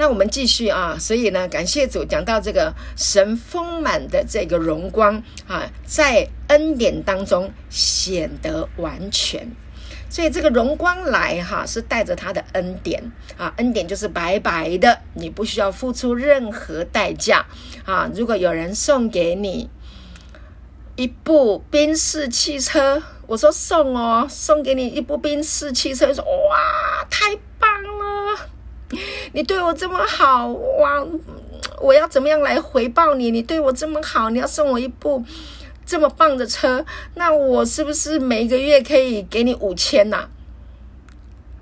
[0.00, 0.96] 那我们继续啊。
[0.98, 9.46] 所以呢，感谢主，讲到这个神丰满的这个荣光啊，在恩典当中显得完全。
[10.08, 13.52] 所以这个荣光来哈，是带着他的恩典啊。
[13.58, 17.44] 恩典就是白白的，你不需要付出任何代价
[17.84, 18.10] 啊。
[18.14, 19.68] 如果有人送给你。
[20.96, 28.50] 一部宾士汽车，我说送哦，送给你一部宾士汽车，说哇，太棒了！
[29.32, 31.04] 你对我这么好，哇，
[31.80, 33.30] 我要怎么样来回报你？
[33.30, 35.24] 你对我这么好，你要送我一部
[35.86, 40.28] 这么棒的车，那我是不是每个月可以给你五千呐？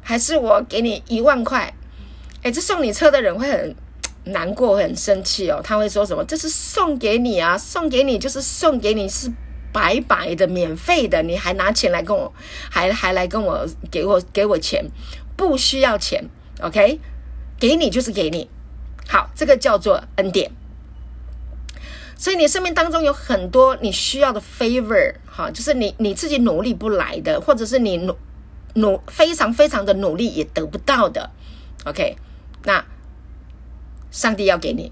[0.02, 1.74] 还是我给你一万块？
[2.42, 3.76] 哎，这送你车的人会很。
[4.24, 6.22] 难过很生气哦，他会说什么？
[6.26, 9.32] 这是送给你啊，送给你就是送给你是
[9.72, 12.30] 白白的、免费的，你还拿钱来跟我，
[12.70, 14.84] 还还来跟我给我给我钱，
[15.34, 16.22] 不需要钱
[16.60, 17.00] ，OK？
[17.58, 18.48] 给你就是给你，
[19.08, 20.50] 好，这个叫做恩典。
[22.16, 28.16] 所以你生命当中有很多你需要的 favor，哈，就是你你自己努力不来的，或者是你努
[28.74, 31.30] 努非常非常的努力也得不到的
[31.84, 32.16] ，OK？
[32.64, 32.84] 那。
[34.10, 34.90] 上帝要给你，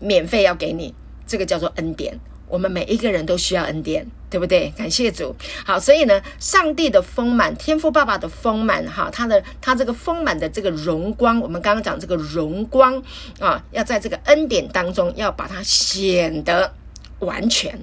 [0.00, 0.94] 免费要给你，
[1.26, 2.18] 这个叫做恩典。
[2.48, 4.72] 我们每一个人都需要恩典，对不对？
[4.76, 5.34] 感谢主。
[5.64, 13.02] 好，所以呢，上帝的丰满，天父爸爸的丰满，哈，他的他这个丰满的这个荣光，我们刚刚讲这个荣光
[13.40, 16.72] 啊，要在这个恩典当中，要把它显得
[17.20, 17.78] 完全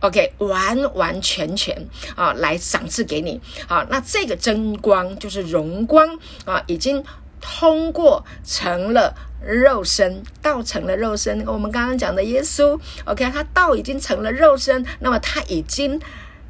[0.00, 3.40] ，OK，完完全全啊，来赏赐给你。
[3.66, 7.02] 好，那这个真光就是荣光啊，已经
[7.44, 9.14] 通过成了。
[9.46, 16.00] 肉身道成了肉身，我们刚刚讲的耶稣，OK，他道已经成了肉身，那么他已经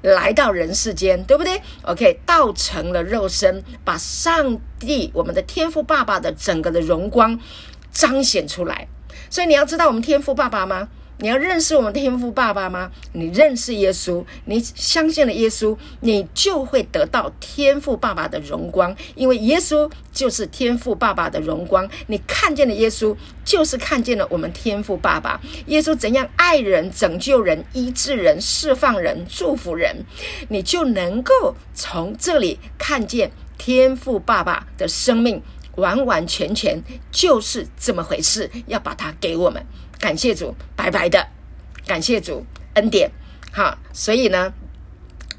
[0.01, 7.37] 来到人世间，对不对？OK，道成了肉身，把上帝我们的天父爸爸的整个的荣光
[7.91, 8.87] 彰显出来。
[9.29, 10.89] 所以你要知道我们天父爸爸吗？
[11.19, 12.91] 你要认识我们天父爸爸吗？
[13.13, 21.89] 你认识耶稣，你相信了耶稣，你就会得到天父爸爸的荣光，因为耶稣就是天父爸爸的荣光。
[22.09, 25.41] 你看见了耶稣，就是看见了我们天父爸爸。
[25.67, 30.05] 耶稣怎样爱人、拯救人、医治人、释放人、祝福人，
[30.49, 35.41] 你就能够从这里看见天父爸爸的生命，
[35.77, 39.65] 完完全全就是这么回事，要把它给我们。
[40.05, 41.27] 感谢主，白白的，
[41.87, 43.11] 感谢主恩典，
[43.51, 44.53] 好，所以呢，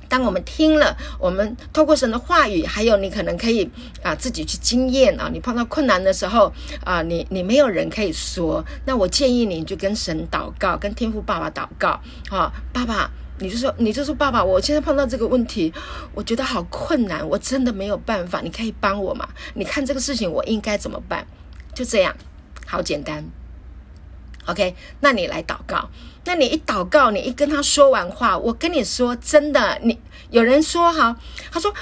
[0.09, 3.69] 当我们听了，我们透过神的话语，还有你可能可以
[4.01, 6.51] 啊自己去经验啊，你碰到困难的时候
[6.83, 12.01] 啊，你你没有人可以说，那我建议你就跟神祷告，跟天父爸爸祷告，
[12.31, 15.71] 啊，爸爸，你就说，你就说，爸爸，我现在碰到这个问题，
[16.15, 19.29] 我觉得好困难，我真的没有办法，你可以帮我吗？
[19.53, 21.27] 你看这个事情我应该怎么办？
[21.75, 22.15] 就这样，
[22.65, 23.23] 好简单。
[24.45, 25.89] OK，那你来祷告。
[26.25, 31.15] 那你一祷告，你一跟他说完话，我跟你说真的，你有人说哈，
[31.51, 31.73] 他说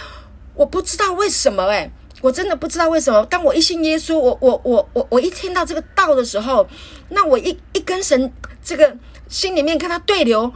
[0.54, 3.26] 我不知道为什么诶，我真的不知道为什么。
[3.28, 6.68] 当我一信耶稣，我我我我我一听到这个道的时候，
[7.10, 8.32] 那我一一跟神
[8.64, 8.96] 这个
[9.30, 10.54] 心里面跟他对流，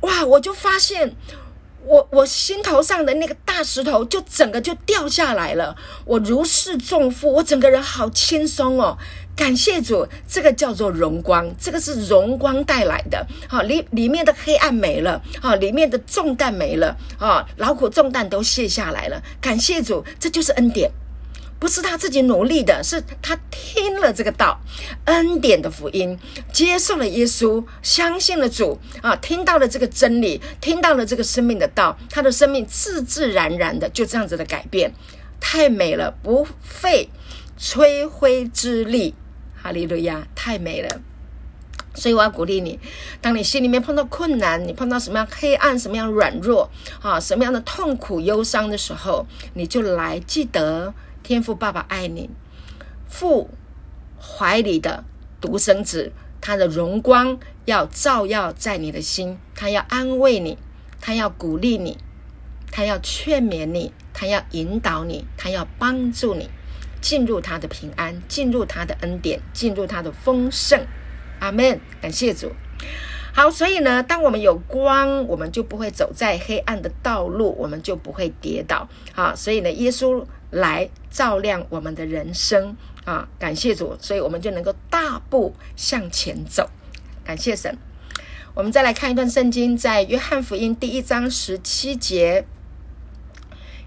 [0.00, 1.16] 哇，我就发现。
[1.86, 5.74] 我我心头上的那个大石头就整个就掉下来了，
[6.04, 8.98] 我如释重负，我整个人好轻松哦！
[9.36, 13.26] 感谢主，这个叫做荣光，这个是荣光带来的。
[13.48, 19.22] 好，里里面的黑暗没了，好，里面的重担没了，啊，劳苦重担都卸下来了。
[19.40, 20.90] 感谢主，这就是恩典。
[21.58, 24.58] 不是他自己努力的，是他听了这个道，
[25.04, 26.18] 恩典的福音，
[26.50, 34.90] 接受了耶稣，相信了主啊，听到了这个真理，听到了这个生命的道，他的生命自自然然的就这样子的改变，
[35.38, 37.06] 太美了，不费
[37.62, 39.14] 吹灰之力，
[39.54, 41.00] 哈利路亚，太美了。
[41.94, 42.80] 所以我要鼓励你，
[43.20, 46.70] 当你心里面碰到困难，你碰到什么样黑暗、什么样软弱
[47.02, 50.94] 啊、什么样的痛苦、忧伤的时候，你就来记得。
[51.22, 52.30] 天父爸爸爱你，
[53.06, 53.50] 父
[54.18, 55.04] 怀里的
[55.40, 60.56] 独生子，他的荣光要照耀在你的心，他要安慰你，
[61.00, 61.98] 他要鼓励你，
[62.72, 66.48] 他要劝勉你，他要引导你，他要帮助你
[67.00, 70.86] 进入他的平安，进入他的恩典，进入他的丰盛。
[71.38, 71.80] 阿门！
[72.00, 72.52] 感谢主。
[73.32, 78.88] 好，所以呢，当我们有光，我们就不会走在黑暗的道路，我们就不会跌倒。
[79.12, 80.24] 好，所以呢，耶稣。
[80.52, 83.28] 来照亮我们的人生啊！
[83.38, 86.68] 感谢主，所以我们就能够大步向前走。
[87.24, 87.78] 感谢神。
[88.52, 92.44] 我们再来看一段圣经，在约翰福音第一章十七节。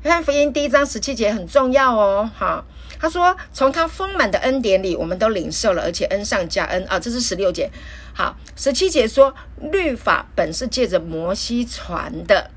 [0.04, 2.64] 约翰福音第一章十七节很重要哦，哈。
[3.04, 7.70] 他说：“从他丰满的恩典里，我们都领受了，而且恩上加恩啊。”这是十六节。
[8.14, 12.50] 好，十七节说：“律法本是借着摩西传的。”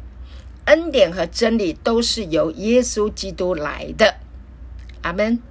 [0.67, 4.15] 恩典和真理都是由耶稣基督来的，
[5.03, 5.43] 阿门。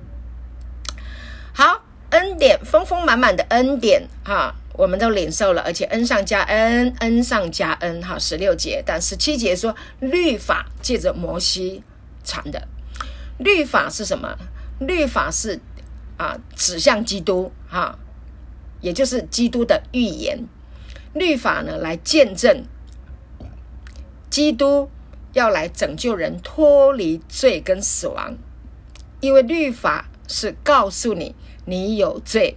[1.54, 8.18] 好，恩典丰丰满满的恩典哈，我们都领受了，而且恩上加恩，恩上加恩哈。
[8.18, 11.84] 十六节，但十七节说律法借着摩西
[12.24, 12.66] 传的，
[13.40, 14.34] 律法是什么？
[14.80, 15.60] 律法是
[16.18, 17.98] 啊，指向基督哈，
[18.82, 20.46] 也就是基督的预言。
[21.14, 22.66] 律法呢，来见证
[24.30, 24.90] 基督。
[25.34, 28.38] 要来拯救人脱离罪跟死亡，
[29.20, 31.36] 因为律法是告诉你，
[31.66, 32.56] 你有罪，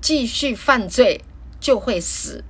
[0.00, 1.24] 继续犯罪
[1.58, 2.44] 就会死。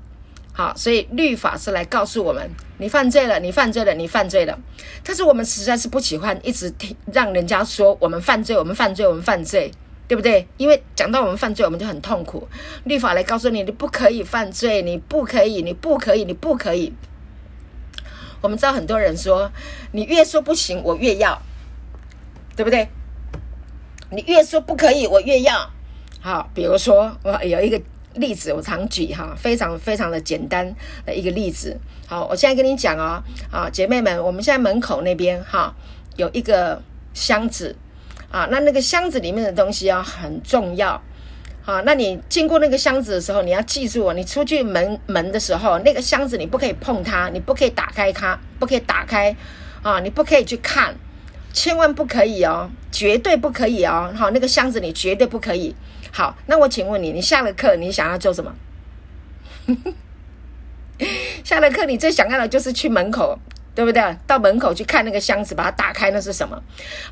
[0.52, 4.58] 好，所以律法是来告诉我们，你犯罪了，你犯罪了，你犯罪了。
[5.02, 9.70] 但是我们实在是不喜欢一直听让人家说我们犯罪，我们犯罪，我们犯罪，
[10.06, 10.46] 对不对？
[10.56, 12.46] 因为讲到我们犯罪，我们就很痛苦。
[12.84, 16.92] 律法来告诉你，你不可以犯罪，你不可以，你不可以，你不可以。
[18.42, 19.50] 我们知道很多人说，
[19.92, 21.40] 你越说不行，我越要，
[22.54, 22.88] 对不对？
[24.10, 25.70] 你越说不可以，我越要。
[26.20, 27.80] 好，比如说我有一个
[28.16, 30.74] 例子，我常举哈，非常非常的简单
[31.04, 31.76] 的一个例子。
[32.06, 35.74] 好，我现在跟你讲哦，啊，姐妹们，我们现在门口那边哈
[36.16, 36.82] 有一个
[37.14, 37.74] 箱子
[38.30, 41.00] 啊，那那个箱子里面的东西啊很重要。
[41.62, 49.34] 好，那你经过那个箱子的时候，你要记住哦，你出去门门的时候，那个箱子你不可以碰它，你不可以打开它，不可以打开
[49.82, 50.94] 啊，你不可以去看，
[51.56, 54.12] 千万不可以哦，绝对不可以哦。
[54.14, 55.74] 好，那个箱子你绝对不可以。
[56.12, 58.54] 好，那我请问你，你下了课你想要做什么？
[61.42, 63.38] 下了课你最想要的就是去门口。
[63.76, 64.02] 对不对？
[64.26, 66.58] 到门口去看那个箱子，把它打开，那是什么？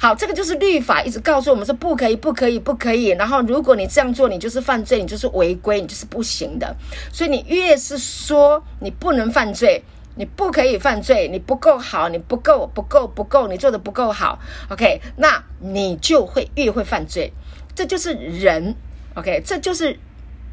[0.00, 3.08] 好，这个就是律法，一直告诉我们说不可以，不可以，不可以。
[3.08, 6.74] 然后，如果你这样做，你就是犯罪，你就是违规，你就是不行的。
[7.12, 9.84] 所以，你越是说你不能犯罪，
[10.16, 14.38] 你不可以犯罪，你不够好，你不够，不够，不够，你做的不够好。
[14.70, 17.32] OK，那你就会越会犯罪。
[17.74, 18.74] 这就是人
[19.14, 19.98] ，OK，这就是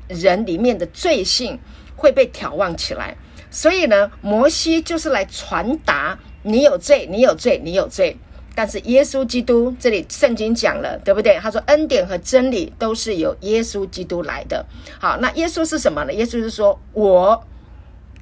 [0.07, 1.59] 人里面的罪性
[1.95, 3.15] 会被挑旺起来。
[3.51, 8.17] 所以呢，摩西就是来传达你有罪，你有罪，你有罪。
[8.53, 11.37] 但是耶稣基督这里圣经讲了，对不对？
[11.37, 14.65] 他说恩典和真理都是由耶稣基督来的。
[14.99, 16.13] 好，那耶稣是什么呢？
[16.13, 17.45] 耶稣是说我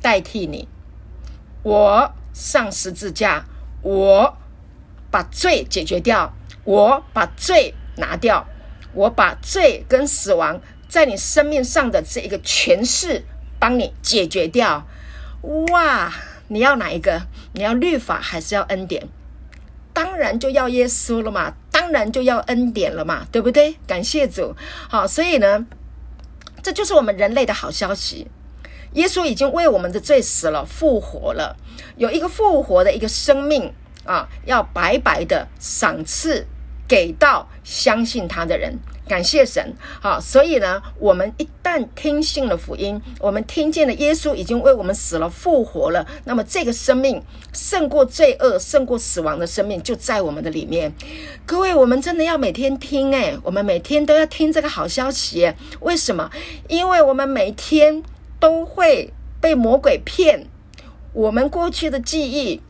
[0.01, 0.67] 代替你，
[1.63, 3.45] 我上十字架，
[3.81, 4.37] 我
[5.11, 6.33] 把罪解决掉，
[6.63, 8.45] 我把罪拿掉，
[8.93, 13.25] 我把罪跟死亡在你生命上的这一个权势
[13.59, 14.87] 帮你解决掉。
[15.71, 16.11] 哇，
[16.47, 17.23] 你要哪一个？
[17.53, 19.07] 你要律法还是要恩典？
[19.93, 23.75] 当然就要耶稣了嘛，当然就要恩典了嘛，对不对？
[23.85, 24.55] 感谢主。
[24.87, 25.65] 好，所以呢，
[26.63, 28.27] 这就是我们人类的好消息。
[28.93, 31.55] 耶稣已经为我们的罪死了，复活了，
[31.97, 33.71] 有一个复活的一个生命
[34.05, 36.47] 啊，要白白的赏赐
[36.87, 38.77] 给到相信他的人。
[39.07, 47.19] 感谢神，好，所以呢，我们一旦听信了福音，我们听见了耶稣已经为我们死了、复活了，那么这个生命
[47.51, 50.93] 胜过罪恶、胜过死亡的生命就在我们的里面。
[51.43, 55.51] 各位，我们真的要每天听，诶，我们每天都要听这个好消息。
[55.79, 56.29] 为什么？
[56.67, 58.03] 因为我们每天
[58.39, 60.47] 都会被魔鬼骗，
[61.13, 62.61] 我们过去的记忆。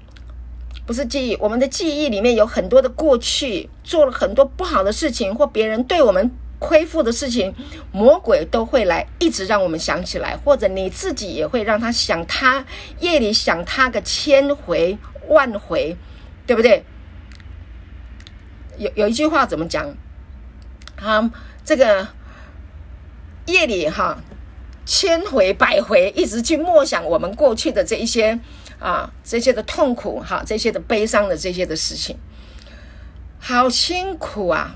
[0.86, 7.54] 不是记忆，我们的记忆里面有很多的过去，做了很多不好的事情，或别人对我们亏负的事情，
[7.92, 12.66] 魔鬼都会来一直让我们想起来，或者你自己也会让他想他，
[13.02, 14.98] 夜里想他个千回
[15.28, 15.96] 万回，
[16.48, 16.84] 对不对？
[18.80, 19.96] 有有一句话怎么讲？
[21.00, 21.32] 啊，
[21.64, 22.08] 这个
[23.46, 24.18] 夜里哈，
[24.90, 28.40] 千回百回，一直去默想我们过去的这一些。
[28.80, 32.18] 啊，这些的痛苦，哈，这些的悲伤的这些的事情，
[33.38, 34.74] 好辛苦啊！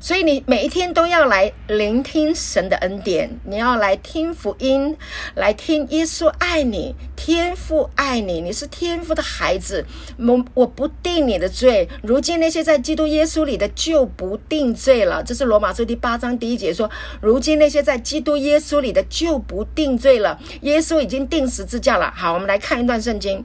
[0.00, 4.96] 所以你每一天都要来聆听神的恩典，你要来听福音，
[5.34, 9.84] 来听耶稣爱你，天父爱你，你是天父的孩子。
[10.16, 15.20] 我我不定你的罪，如今那些在基督耶稣里的就不定罪了。
[15.24, 16.88] 这是罗马书第八章第一节说：
[17.20, 20.38] 如今那些在基督耶稣里的就不定罪了。
[20.60, 22.12] 耶稣已经定十字架了。
[22.16, 23.44] 好，我们来看一段圣经，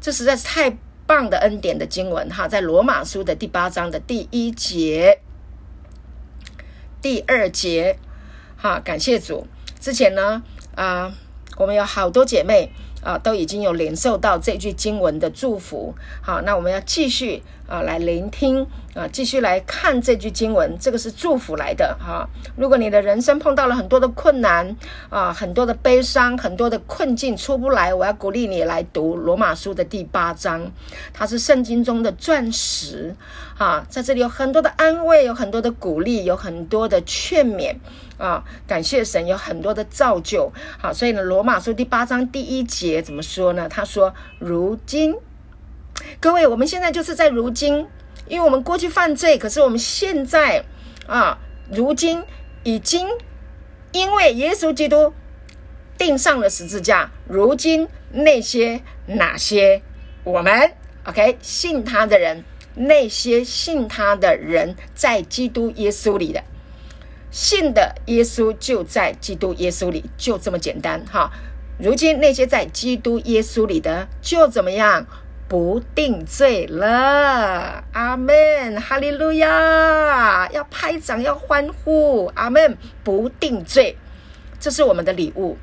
[0.00, 5.18] 这实在是太棒的恩典的经文哈，在罗马书的第八章的第一节。
[7.04, 7.98] 第二节，
[8.56, 9.46] 好，感谢主。
[9.78, 10.42] 之前呢，
[10.74, 11.12] 啊，
[11.58, 12.70] 我们有好多姐妹
[13.02, 15.94] 啊，都已经有领受到这句经文的祝福。
[16.22, 22.28] 好，那我们要继续啊，来聆听啊，继续来看这句经文，这个是祝福来的哈。
[22.56, 24.76] 如果你的人生碰到了很多的困难
[25.10, 30.70] 啊，很多的悲伤，很多的困境出不来，我要鼓励你来读罗马书的第八章，
[31.12, 33.14] 它是圣经中的钻石。
[33.58, 37.76] 啊，在这里有很多的安慰，有很多的鼓励，有很多的劝勉
[38.18, 38.42] 啊！
[38.66, 40.52] 感谢神，有很多的造就。
[40.76, 43.68] 好，所以呢，《罗马书》第八章第一节怎么说呢？
[43.68, 45.14] 他说：“如今，
[46.18, 47.86] 各位，我们现在就是在如今，
[48.26, 50.64] 因为我们过去犯罪，可是我们现在
[51.06, 51.38] 啊，
[51.70, 52.22] 如今
[52.62, 53.06] 已经
[53.92, 55.12] 因为耶稣基督
[55.96, 57.10] 钉上了十字架。
[57.28, 59.82] 如今那些哪些
[60.22, 60.72] 我们
[61.04, 62.44] OK 信他的人。”
[62.76, 66.42] 那些信他的人，在基督耶稣里的，
[67.30, 71.30] 信的耶稣就在基督耶稣里，就这么简单哈。
[71.78, 75.06] 如今那些在基督耶稣里的，就怎么样？
[75.54, 77.84] 不定罪了。
[77.92, 80.48] 阿门，哈利路亚！
[80.50, 82.26] 要拍掌，要欢呼。
[82.34, 83.96] 阿门，不定罪，
[84.58, 85.56] 这是我们的礼物，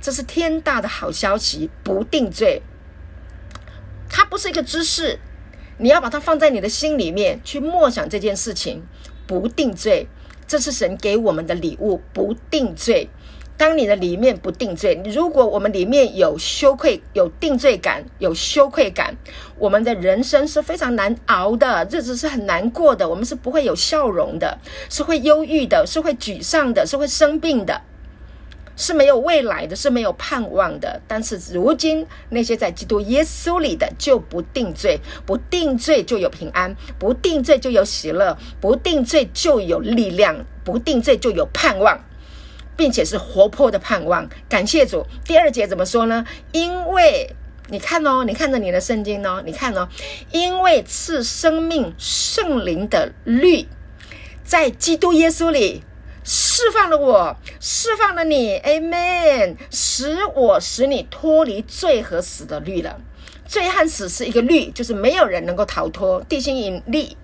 [0.00, 1.68] 这是天大的好消息。
[1.84, 2.62] 不定罪，
[4.08, 5.18] 它不是一个知识。
[5.76, 8.82] 你要把它放在你的心里面去默想这件事情，
[9.26, 10.06] 不定罪，
[10.46, 12.00] 这是神给我们的礼物。
[12.14, 13.10] 不定罪，
[13.58, 19.16] 当你的里面不定罪，如果我们里面有羞愧、有定罪感、有羞愧感，
[19.58, 27.82] 我们的人生是非常难熬的，日子是很难过的，我们是不会有笑容的，是会忧郁的，是会沮丧的，是会生病的。
[28.80, 31.02] 是没有未来的，是没有盼望的。
[31.08, 41.98] 但是如今那些在基督耶稣里的就不定罪，不定罪就有平安，不定罪就有喜乐，不定罪就有力量，不定罪就有盼望，
[42.78, 44.26] 并且是活泼的盼望。
[44.48, 45.04] 感谢主。
[45.26, 46.24] 第二节怎么说呢？
[46.52, 47.34] 因为
[47.68, 49.86] 你看哦，你看着你的圣经哦，你看哦，
[50.32, 53.66] 因为赐生命圣灵的律
[54.44, 55.82] 在基督耶稣里。
[56.30, 59.56] 释放了我，释放了你，Amen。
[59.70, 63.00] 使我使你脱离罪和死的律了。
[63.46, 66.22] 罪和死是一个律，就是没有人能够逃脱。
[66.28, 67.16] 地心引力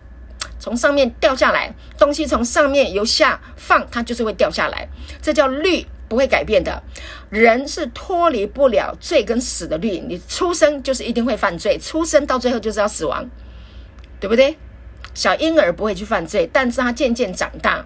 [0.58, 4.88] 从上面掉下来，东西从上面由下放，它就是会掉下来。
[5.20, 6.82] 这叫律，不会改变的。
[7.30, 9.98] 人是脱离不了罪跟死的律。
[10.00, 13.28] 你出生就是一定会犯罪，出生到最后就是要死亡，
[14.20, 14.56] 对不对？
[15.14, 17.84] 小婴儿不会去犯罪，但是他渐渐长大。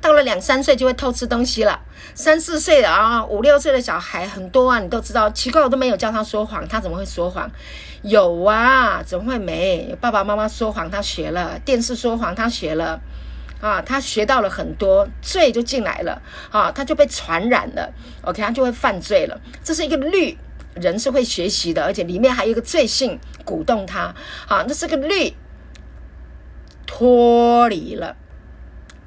[0.00, 1.80] 到了两三岁就会偷吃东西了，
[2.14, 5.28] 三四岁的啊，五六岁的小孩很多啊，你都知道。
[5.30, 7.50] 奇怪，我都没有叫他说谎，他怎么会说谎？
[8.02, 9.96] 有啊，怎么会没？
[10.00, 13.00] 爸爸妈妈说谎，他学了；电视说谎，他学了。
[13.60, 16.20] 啊，他学到了很多，罪就进来了。
[16.50, 17.90] 啊，他就被传染了。
[18.22, 19.40] OK，他就会犯罪了。
[19.64, 20.36] 这是一个律，
[20.74, 24.14] 人是会学习的，而且里面还有一个罪性鼓动他。
[24.46, 25.32] 好，那是个律
[26.86, 28.14] 脱离了。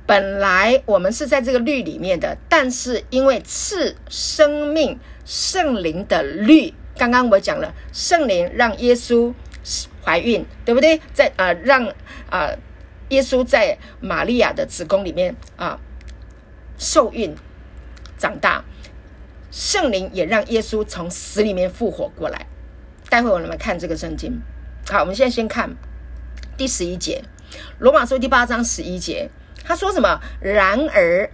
[0.07, 9.33] 本来我们是在这个律里面的，但是因为赐生命圣灵的律，刚刚我讲了，圣灵让耶稣
[10.03, 10.99] 怀孕，对不对？
[11.13, 11.87] 在啊、让
[12.29, 12.51] 啊、
[13.07, 15.79] 耶稣在玛利亚的子宫里面啊、
[16.77, 17.33] 受孕
[18.17, 18.65] 长大，
[19.49, 22.45] 圣灵也让耶稣从死里面复活过来。
[23.09, 24.41] 待会我们来看这个圣经。
[24.89, 25.73] 好，我们现在先看
[26.57, 27.23] 第十一节，
[27.79, 29.29] 罗马书第八章十一节。
[29.63, 30.19] 他说什么？
[30.41, 31.31] 然而，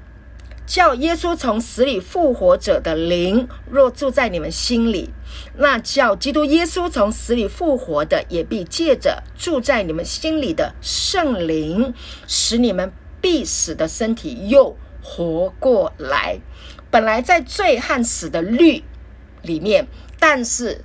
[0.66, 5.12] 叫耶稣从死里复活者的灵，若住在你们心里，
[5.58, 11.94] 那叫基督耶稣从死里复活的，也必借着住在你们心里的圣灵，
[12.28, 12.92] 使你们
[13.22, 16.40] 必死的身体又活过来。
[16.90, 18.84] 本来在罪和死的律
[19.44, 19.88] 里面，
[20.20, 20.84] 但是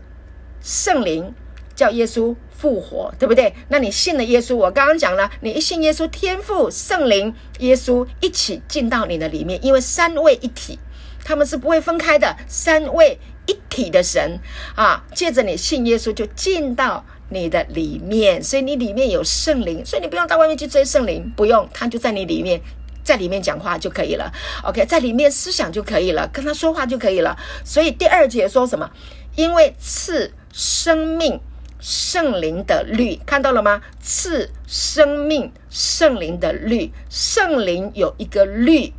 [0.61, 1.35] 圣灵
[1.75, 2.37] 叫耶稣。
[2.61, 3.55] 复活，对不对？
[3.69, 10.79] 那你信了耶稣，我刚刚讲了，你一信耶稣，天父、圣灵、耶稣一起进到你的里面，因为三位一体，
[11.25, 14.39] 他们是不会分开的，三位一体的神
[14.77, 22.61] 啊，借着你信耶稣就进到你的里面，所以你里面有圣灵，所以你不用到外面去追圣灵，不用，他就在你里面，
[23.03, 24.31] 在里面讲话就可以了。
[24.65, 27.35] OK，在里面思想就可以了，跟他说话就可以了。
[27.65, 28.91] 所以第二节说什么？
[29.35, 31.41] 因为赐生命。
[31.81, 33.81] 圣灵的律看到了吗？
[34.01, 38.93] 赐生命圣灵的律，圣灵有一个律，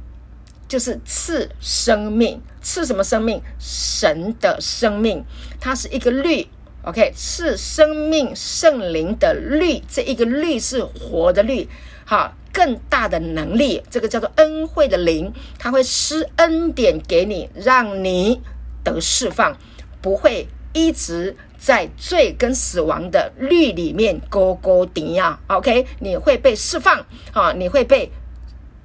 [0.68, 2.42] 就是赐生命。
[2.62, 3.42] 赐什么生命？
[3.60, 5.24] 神的生命，
[5.60, 6.48] 它是一个律。
[6.84, 11.68] OK，赐生命圣灵的律，这一个律是活的律。
[12.06, 18.42] 好，更大的能力，这个叫做恩惠的灵，它会施恩典给你，让你
[18.84, 19.58] 得释放，
[20.02, 21.36] 不会一直。
[21.64, 28.12] 在罪跟死亡的律里面勾勾顶呀，OK，你会被释放啊，你会被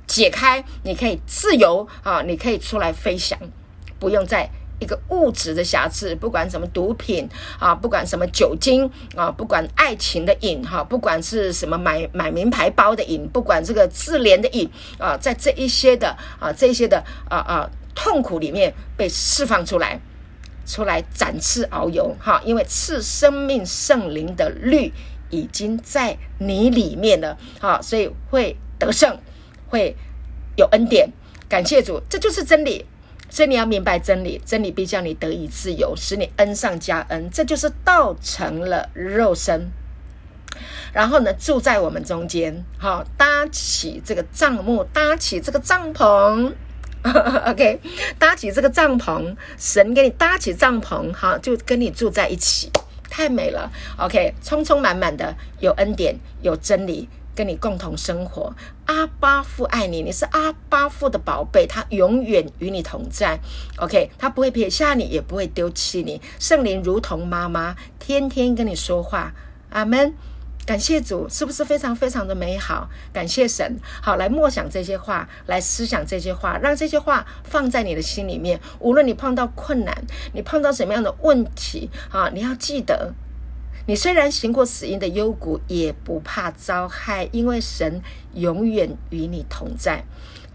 [0.06, 3.38] 解开，你可以自由啊，你可以出来飞翔，
[3.98, 4.46] 不用在
[4.78, 7.26] 一个物质的瑕疵，不管什么毒品
[7.58, 19.98] 啊，不管什么酒精啊，不管爱情的瘾哈，不管是什么买买名牌包的瘾，不管这个自怜的瘾啊，在这一些的啊，这一些的啊啊痛苦里面被释放出来。
[20.66, 22.42] 出来展翅遨游，哈！
[22.44, 24.92] 因为赐生命圣灵的律
[25.30, 27.80] 已经在你里面了，哈！
[27.80, 29.18] 所以会得胜，
[29.68, 29.96] 会
[30.56, 31.08] 有恩典。
[31.48, 32.84] 感谢主，这就是真理。
[33.28, 37.30] 所以你要明白真理，真理必叫你得以自由，使你恩上加恩。
[37.30, 39.68] 这就是道成了肉身，
[40.92, 43.04] 然后呢，住在我们中间，哈！
[43.16, 46.52] 搭起这个帐幕，搭起这个帐篷。
[47.46, 47.80] OK，
[48.18, 52.70] 搭起这个帐篷，神给你搭起帐篷，哈，就跟你住在一起，
[53.08, 53.70] 太美了。
[53.96, 58.52] OK，充充满满的有恩典，有真理，跟你共同生活。
[58.86, 63.38] 阿爸父爱你，你是阿爸父的宝贝，他永远与你同在。
[63.78, 66.20] OK，他不会撇下你，也不会丢弃你。
[66.38, 69.32] 圣灵如同妈妈，天天跟你说话。
[69.70, 70.14] 阿门。
[70.66, 72.90] 感谢主，是不是非常非常的美好？
[73.12, 78.60] 感谢神，好，来默想这些话，来思想这些话，让这些话放在你的心里面。
[78.80, 79.96] 无论你碰到困难，
[80.34, 83.14] 你碰到什么样的问题啊，你要记得，
[83.86, 88.02] 你虽然行过死荫的幽谷，也不怕遭害，因为神
[88.34, 90.04] 永远与你同在。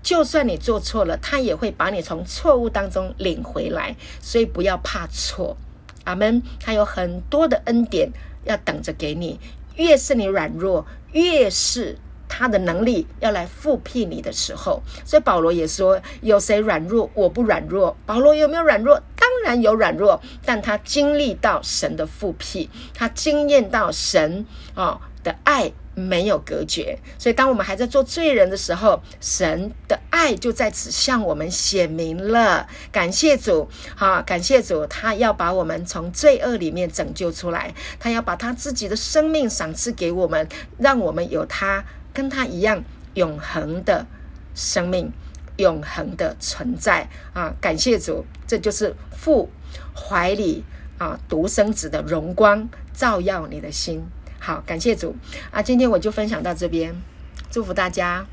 [0.03, 3.95] 就算你做错了，他也会把你从错误当中领回来。
[4.19, 5.55] 所以不要怕错，
[6.03, 6.43] 阿门。
[6.59, 8.11] 他有很多的恩典
[8.43, 9.39] 要等着给你。
[9.81, 11.97] 越是你软弱，越是
[12.29, 14.81] 他的能力要来复辟你的时候。
[15.03, 19.01] 所以保罗也说：“有谁软弱，我不软弱。”保罗有没有软弱？
[19.15, 25.71] 当然有软弱，但他经历到神的复辟，他经验到神啊的爱。
[25.93, 32.67] 没有隔绝，所以当我们还在做罪人的时候，神的爱就在此向我们显明了。
[32.91, 41.83] 感谢主，好，感谢主，他要把我们从罪恶里面拯救出来，他要把他自己的生命赏赐给我们，让我们有他
[42.13, 42.83] 跟他一样
[43.15, 44.05] 永恒的
[44.55, 45.11] 生命，
[45.57, 47.53] 永恒的存在啊！
[47.59, 49.49] 感谢主，这就是父
[49.93, 50.63] 怀里
[50.97, 54.05] 啊独生子的荣光，照耀你的心。
[54.43, 55.15] 好，感谢主
[55.51, 55.61] 啊！
[55.61, 56.95] 今天我就分享到这边，
[57.51, 58.25] 祝福大家。